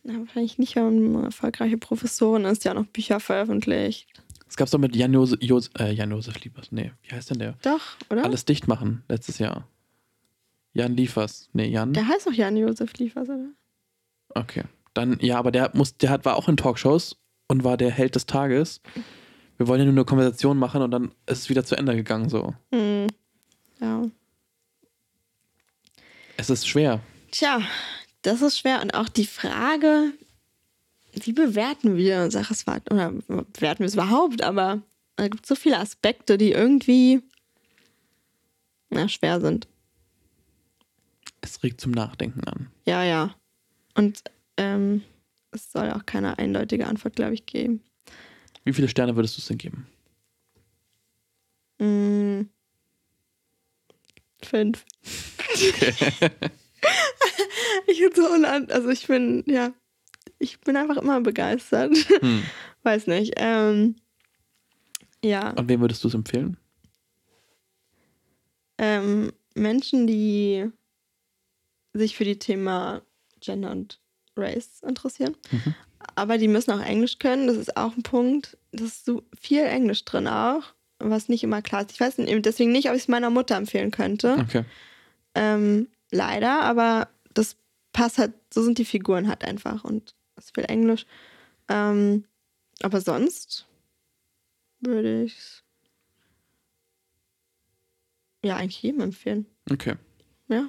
[0.05, 4.09] Ja, wahrscheinlich nicht, wenn man erfolgreiche Professorin ist, die auch noch Bücher veröffentlicht.
[4.49, 6.72] Es gab es doch mit Jan Josef, Jos, äh, Jan Josef Liefers.
[6.72, 7.55] Nee, wie heißt denn der?
[7.62, 7.80] Doch,
[8.11, 8.24] oder?
[8.24, 9.66] Alles dicht machen, letztes Jahr.
[10.74, 11.49] Jan Liefers.
[11.53, 11.93] Nee, Jan.
[11.93, 13.51] Der heißt doch Jan-Josef Liefers, oder?
[14.30, 14.64] Okay.
[14.95, 17.16] Dann, ja, aber der muss, der hat, war auch in Talkshows
[17.49, 18.80] und war der Held des Tages.
[19.63, 22.29] Wir wollen ja nur eine Konversation machen und dann ist es wieder zu Ende gegangen
[22.29, 22.53] so.
[22.73, 23.07] Hm.
[23.81, 24.03] Ja.
[26.37, 26.99] Es ist schwer.
[27.31, 27.63] Tja,
[28.23, 28.83] das ist schwer.
[28.83, 30.15] Und auch die Frage,
[31.13, 32.93] wie bewerten wir Saraswati?
[32.93, 33.13] Oder
[33.53, 34.43] bewerten wir es überhaupt?
[34.43, 34.83] Aber
[35.15, 37.23] es gibt so viele Aspekte, die irgendwie
[38.91, 39.69] na, schwer sind.
[41.41, 42.69] Es regt zum Nachdenken an.
[42.85, 43.33] Ja, ja.
[43.95, 44.25] Und
[44.57, 45.03] ähm,
[45.53, 47.81] es soll auch keine eindeutige Antwort, glaube ich, geben.
[48.65, 49.87] Wie viele Sterne würdest du es denn geben?
[51.79, 52.43] Mm.
[54.45, 54.85] Fünf.
[57.87, 59.73] ich bin so unan also ich bin, ja,
[60.39, 61.95] ich bin einfach immer begeistert.
[62.21, 62.43] Hm.
[62.83, 63.35] Weiß nicht.
[63.37, 63.97] Ähm,
[65.25, 66.57] ja, Und wem würdest du es empfehlen?
[68.79, 70.69] ähm, Menschen, die
[71.93, 73.03] sich für die Thema
[73.41, 74.01] Gender und
[74.37, 75.37] Race interessieren.
[75.53, 75.75] Mhm.
[76.15, 77.47] Aber die müssen auch Englisch können.
[77.47, 78.57] Das ist auch ein Punkt.
[78.73, 80.63] Das ist so viel Englisch drin auch,
[80.99, 81.93] was nicht immer klar ist.
[81.93, 84.37] Ich weiß deswegen nicht, ob ich es meiner Mutter empfehlen könnte.
[84.39, 84.65] Okay.
[85.35, 87.57] Ähm, leider, aber das
[87.93, 91.07] passt halt, so sind die Figuren halt einfach und es ist viel Englisch.
[91.69, 92.25] Ähm,
[92.83, 93.67] aber sonst
[94.81, 95.63] würde ich es
[98.43, 99.47] ja eigentlich jedem empfehlen.
[99.71, 99.95] Okay.
[100.49, 100.69] Ja.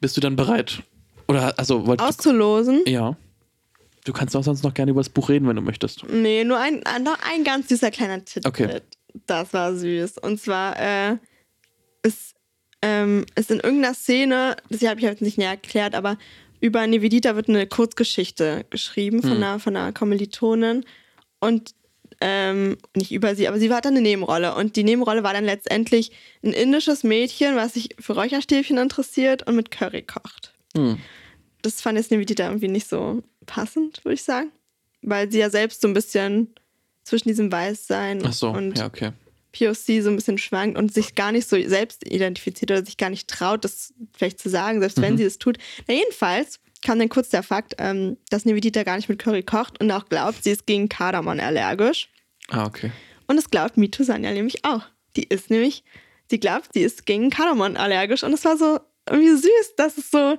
[0.00, 0.82] Bist du dann bereit?
[1.28, 2.82] Oder, also, wollt, Auszulosen?
[2.86, 3.16] ja.
[4.04, 6.02] Du kannst auch sonst noch gerne über das Buch reden, wenn du möchtest.
[6.08, 8.46] Nee, nur ein, ein- noch ein ganz süßer kleiner Tipp.
[8.46, 8.80] Okay.
[9.26, 10.16] Das war süß.
[10.18, 11.16] Und zwar äh,
[12.02, 12.34] ist,
[12.80, 16.16] ähm, ist in irgendeiner Szene, das habe ich jetzt nicht näher erklärt, aber
[16.60, 19.36] über Nevedita wird eine Kurzgeschichte geschrieben von, Hm.
[19.36, 20.86] einer, von einer Kommilitonin.
[21.40, 21.74] Und
[22.22, 24.54] ähm, nicht über sie, aber sie war dann eine Nebenrolle.
[24.54, 26.12] Und die Nebenrolle war dann letztendlich
[26.42, 30.98] ein indisches Mädchen, was sich für Räucherstäbchen interessiert und mit Curry kocht Hm.
[31.62, 34.50] Das fand jetzt Nevedita irgendwie nicht so passend, würde ich sagen.
[35.02, 36.54] Weil sie ja selbst so ein bisschen
[37.04, 39.12] zwischen diesem Weißsein so, und ja, okay.
[39.52, 43.10] POC so ein bisschen schwankt und sich gar nicht so selbst identifiziert oder sich gar
[43.10, 45.18] nicht traut, das vielleicht zu sagen, selbst wenn Mhm.
[45.18, 45.56] sie es tut.
[45.86, 49.80] Na, jedenfalls kam dann kurz der Fakt, ähm, dass Nevedita gar nicht mit Curry kocht
[49.80, 52.08] und auch glaubt, sie ist gegen Kardamom allergisch.
[52.48, 52.92] Ah, okay.
[53.26, 54.82] Und das glaubt Mitu Sanya nämlich auch.
[55.16, 55.82] Die ist nämlich,
[56.30, 58.22] sie glaubt, sie ist gegen Kardamom allergisch.
[58.22, 58.78] Und es war so
[59.08, 60.38] irgendwie süß, dass es so,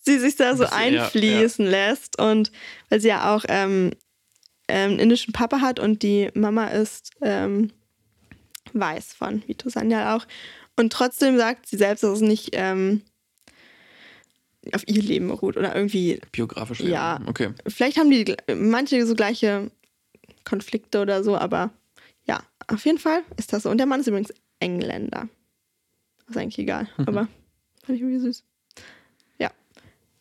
[0.00, 2.18] sie sich da so bisschen, ja, einfließen lässt.
[2.18, 2.52] Und
[2.88, 3.92] weil sie ja auch ähm,
[4.68, 7.72] ähm, einen indischen Papa hat und die Mama ist ähm,
[8.72, 10.26] weiß von Mitu Sanya auch.
[10.76, 13.02] Und trotzdem sagt sie selbst, dass es nicht ähm,
[14.72, 16.80] auf ihr Leben beruht oder irgendwie Biografisch.
[16.80, 17.20] Ja.
[17.26, 17.50] Okay.
[17.66, 19.70] Vielleicht haben die manche so gleiche
[20.44, 21.70] Konflikte oder so, aber
[22.26, 23.70] ja, auf jeden Fall ist das so.
[23.70, 25.28] Und der Mann ist übrigens Engländer.
[26.28, 27.28] Ist eigentlich egal, aber
[27.84, 28.44] fand ich irgendwie süß.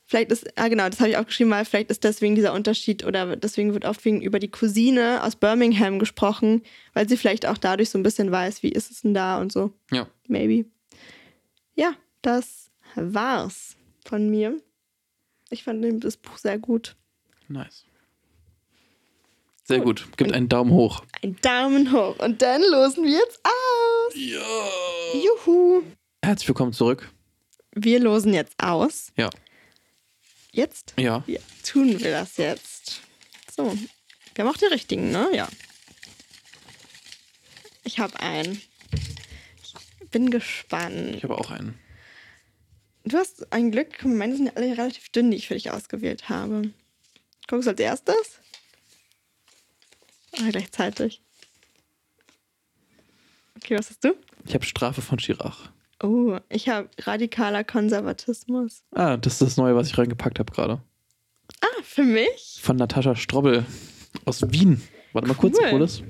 [0.09, 3.03] Vielleicht ist, ah genau, das habe ich auch geschrieben, weil vielleicht ist deswegen dieser Unterschied
[3.03, 7.57] oder deswegen wird oft wegen über die Cousine aus Birmingham gesprochen, weil sie vielleicht auch
[7.57, 9.73] dadurch so ein bisschen weiß, wie ist es denn da und so.
[9.91, 10.07] Ja.
[10.27, 10.69] Maybe.
[11.75, 14.61] Ja, das war's von mir.
[15.49, 16.95] Ich fand das Buch sehr gut.
[17.49, 17.83] Nice.
[19.65, 20.07] Sehr gut.
[20.15, 21.03] Gibt einen Daumen hoch.
[21.21, 22.17] Ein Daumen hoch.
[22.19, 24.13] Und dann losen wir jetzt aus.
[24.15, 24.39] Ja.
[25.13, 25.83] Juhu.
[26.23, 27.11] Herzlich willkommen zurück.
[27.73, 29.11] Wir losen jetzt aus.
[29.17, 29.29] Ja.
[30.57, 30.95] Jetzt?
[30.97, 31.23] Ja.
[31.27, 33.01] Ja, tun wir das jetzt.
[33.55, 33.77] So.
[34.33, 35.29] Wir haben auch den richtigen, ne?
[35.31, 35.47] Ja.
[37.83, 38.59] Ich habe einen.
[39.61, 41.15] Ich bin gespannt.
[41.15, 41.77] Ich habe auch einen.
[43.05, 44.03] Du hast ein Glück.
[44.03, 46.73] Meine sind alle relativ dünn, die ich für dich ausgewählt habe.
[47.47, 48.39] Guckst du als erstes?
[50.39, 51.21] Oder gleichzeitig?
[53.57, 54.15] Okay, was hast du?
[54.43, 55.69] Ich habe Strafe von Chirach.
[56.03, 58.83] Oh, ich habe radikaler Konservatismus.
[58.91, 60.81] Ah, das ist das Neue, was ich reingepackt habe gerade.
[61.61, 62.59] Ah, für mich?
[62.61, 63.65] Von Natascha Strobbel
[64.25, 64.81] aus Wien.
[65.13, 65.71] Warte mal kurz, Cool.
[65.71, 66.03] hol es.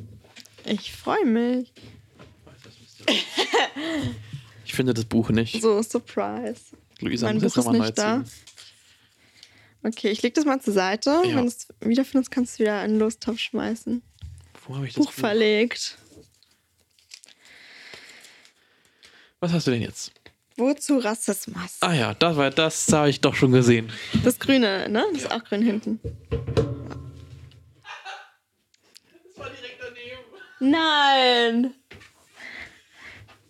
[0.66, 1.72] Ich freue mich.
[4.66, 5.62] Ich finde das Buch nicht.
[5.62, 6.62] So, Surprise.
[7.00, 8.24] Luisa mein Buch ist nicht da.
[9.84, 11.10] Okay, ich leg das mal zur Seite.
[11.24, 11.36] Ja.
[11.36, 14.02] Wenn du es wiederfindest, kannst du wieder einen Lostopf schmeißen.
[14.66, 15.98] Wo habe ich das Buch verlegt.
[19.40, 20.12] Was hast du denn jetzt?
[20.56, 21.78] Wozu Rassismus?
[21.82, 23.92] Ah ja, das war das habe ich doch schon gesehen.
[24.24, 25.06] Das Grüne, ne?
[25.14, 26.00] Das ist auch grün hinten.
[26.24, 26.66] Das
[29.38, 30.72] war direkt daneben.
[30.72, 31.74] Nein!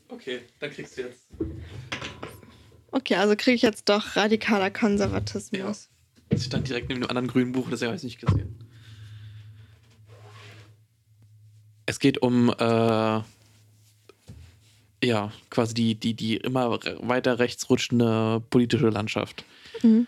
[0.10, 1.28] Okay, dann kriegst du jetzt.
[2.92, 5.90] Okay, also kriege ich jetzt doch radikaler Konservatismus.
[6.30, 8.58] Das stand direkt neben dem anderen grünen Buch, das habe ich nicht gesehen.
[11.86, 13.22] Es geht um, äh,
[15.04, 19.46] ja, quasi die, die, die immer weiter rechts rutschende politische Landschaft.
[19.82, 20.08] Mhm.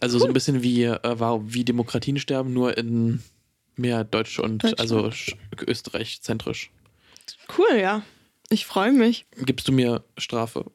[0.00, 3.22] Also so ein bisschen wie, äh, war, wie Demokratien sterben, nur in
[3.76, 5.10] mehr Deutsch und also
[5.66, 6.70] Österreich zentrisch.
[7.56, 8.02] Cool, ja.
[8.50, 9.26] Ich freue mich.
[9.36, 10.66] Gibst du mir Strafe?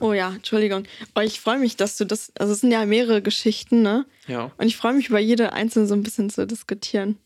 [0.00, 0.84] Oh ja, Entschuldigung.
[1.14, 2.32] Oh, ich freue mich, dass du das.
[2.38, 4.06] Also, es sind ja mehrere Geschichten, ne?
[4.26, 4.50] Ja.
[4.56, 7.18] Und ich freue mich, über jede einzelne so ein bisschen zu diskutieren.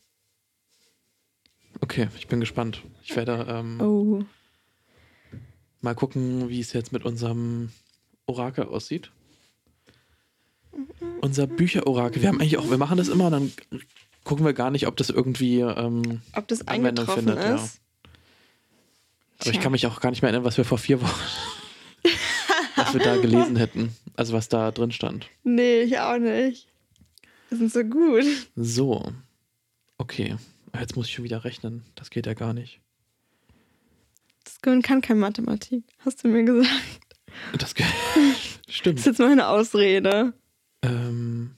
[1.80, 2.82] Okay, ich bin gespannt.
[3.04, 4.24] Ich werde ähm, Oh.
[5.86, 7.70] Mal gucken, wie es jetzt mit unserem
[8.26, 9.10] Orakel aussieht.
[11.20, 12.20] Unser Bücherorakel.
[12.20, 13.52] Wir haben eigentlich auch, wir machen das immer und dann
[14.24, 15.60] gucken wir gar nicht, ob das irgendwie.
[15.60, 17.54] Ähm, Ob das Anwendung eingetroffen findet, ja.
[17.54, 17.80] ist.
[19.38, 21.20] aber ich kann mich auch gar nicht mehr erinnern, was wir vor vier Wochen,
[22.76, 23.96] was wir da gelesen hätten.
[24.16, 25.28] Also was da drin stand.
[25.44, 26.66] Nee, ich auch nicht.
[27.50, 28.24] Die sind so gut.
[28.56, 29.12] So.
[29.98, 30.36] Okay.
[30.78, 31.84] Jetzt muss ich schon wieder rechnen.
[31.94, 32.80] Das geht ja gar nicht.
[34.66, 37.16] Gehirn kann keine Mathematik, hast du mir gesagt.
[37.56, 37.72] Das
[38.68, 38.98] stimmt.
[38.98, 40.32] Das ist jetzt meine Ausrede.
[40.82, 41.54] Ähm,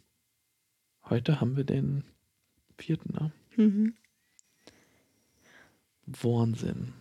[1.08, 2.04] heute haben wir den
[2.76, 3.32] vierten, ne?
[3.56, 3.94] Mhm.
[6.04, 6.92] Wahnsinn.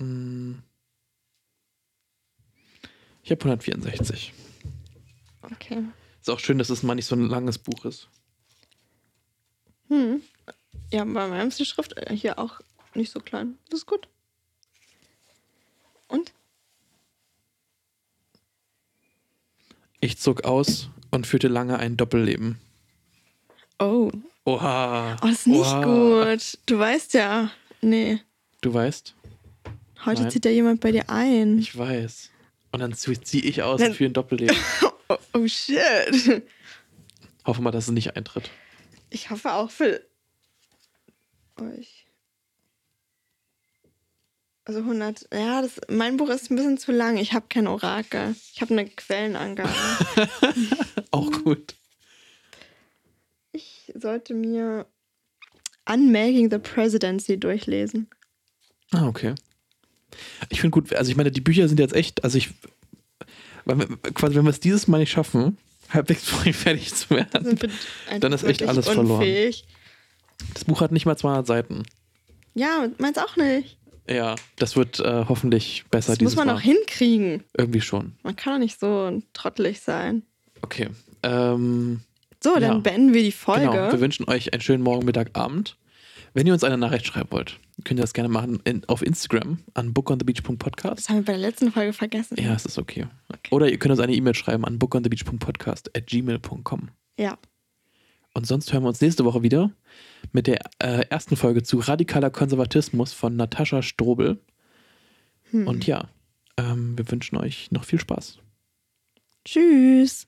[0.00, 0.62] Hm.
[3.22, 4.32] Ich habe 164.
[5.42, 5.84] Okay.
[6.22, 8.08] Ist auch schön, dass es mal nicht so ein langes Buch ist.
[9.88, 10.22] Hm.
[10.90, 12.62] Ja, bei meinem ist die Schrift äh, hier auch
[12.94, 13.58] nicht so klein.
[13.68, 14.08] Das ist gut.
[16.08, 16.32] Und?
[20.00, 22.58] Ich zog aus und führte lange ein Doppelleben.
[23.78, 24.10] Oh.
[24.44, 25.16] Oha.
[25.22, 25.84] Oh, ist nicht Oha.
[25.84, 26.58] gut.
[26.66, 27.50] Du weißt ja.
[27.80, 28.20] Nee.
[28.60, 29.14] Du weißt?
[30.04, 30.30] Heute Nein.
[30.30, 31.58] zieht ja jemand bei dir ein.
[31.58, 32.30] Ich weiß.
[32.72, 33.90] Und dann ziehe ich aus Nein.
[33.90, 34.56] und führe ein Doppelleben.
[35.10, 36.42] Oh, oh shit.
[37.46, 38.50] Hoffe mal, dass es nicht eintritt.
[39.08, 40.02] Ich hoffe auch für
[41.58, 42.04] euch.
[44.68, 45.28] Also 100.
[45.32, 47.16] Ja, das, mein Buch ist ein bisschen zu lang.
[47.16, 48.36] Ich habe kein Orakel.
[48.52, 49.72] Ich habe eine Quellenangabe.
[51.10, 51.74] Auch gut.
[53.52, 54.84] ich sollte mir
[55.90, 58.10] Unmaking the Presidency durchlesen.
[58.90, 59.34] Ah, okay.
[60.50, 62.50] Ich finde gut, also ich meine, die Bücher sind jetzt echt, also ich,
[63.64, 65.56] wenn wir, quasi, wenn wir es dieses Mal nicht schaffen,
[65.88, 67.58] halbwegs fertig zu werden.
[68.20, 69.20] Dann ist echt alles verloren.
[69.20, 69.66] unfähig.
[70.52, 71.84] Das Buch hat nicht mal 200 Seiten.
[72.52, 73.77] Ja, meins auch nicht.
[74.08, 76.54] Ja, das wird äh, hoffentlich besser Das muss man Mal.
[76.56, 77.44] auch hinkriegen.
[77.56, 78.12] Irgendwie schon.
[78.22, 80.22] Man kann doch nicht so trottelig sein.
[80.62, 80.88] Okay.
[81.22, 82.00] Ähm,
[82.42, 82.78] So, dann Ja.
[82.78, 83.66] beenden wir die Folge.
[83.70, 83.92] Genau.
[83.92, 85.76] Wir wünschen euch einen schönen Morgen, Mittag, Abend.
[86.34, 89.58] Wenn ihr uns eine Nachricht schreiben wollt, könnt ihr das gerne machen in, auf Instagram
[89.74, 90.98] an bookonthebeach.podcast.
[90.98, 92.36] das haben wir bei der letzten Folge vergessen.
[92.40, 93.06] Ja, es ist okay.
[93.50, 96.90] Oder ihr könnt uns eine E-Mail schreiben an bookonthebeach.podcast at gmail.com.
[97.18, 97.36] Ja.
[98.38, 99.72] Und sonst hören wir uns nächste Woche wieder
[100.30, 104.38] mit der äh, ersten Folge zu radikaler Konservatismus von Natascha Strobel.
[105.50, 105.66] Hm.
[105.66, 106.08] Und ja,
[106.56, 108.38] ähm, wir wünschen euch noch viel Spaß.
[109.44, 110.27] Tschüss.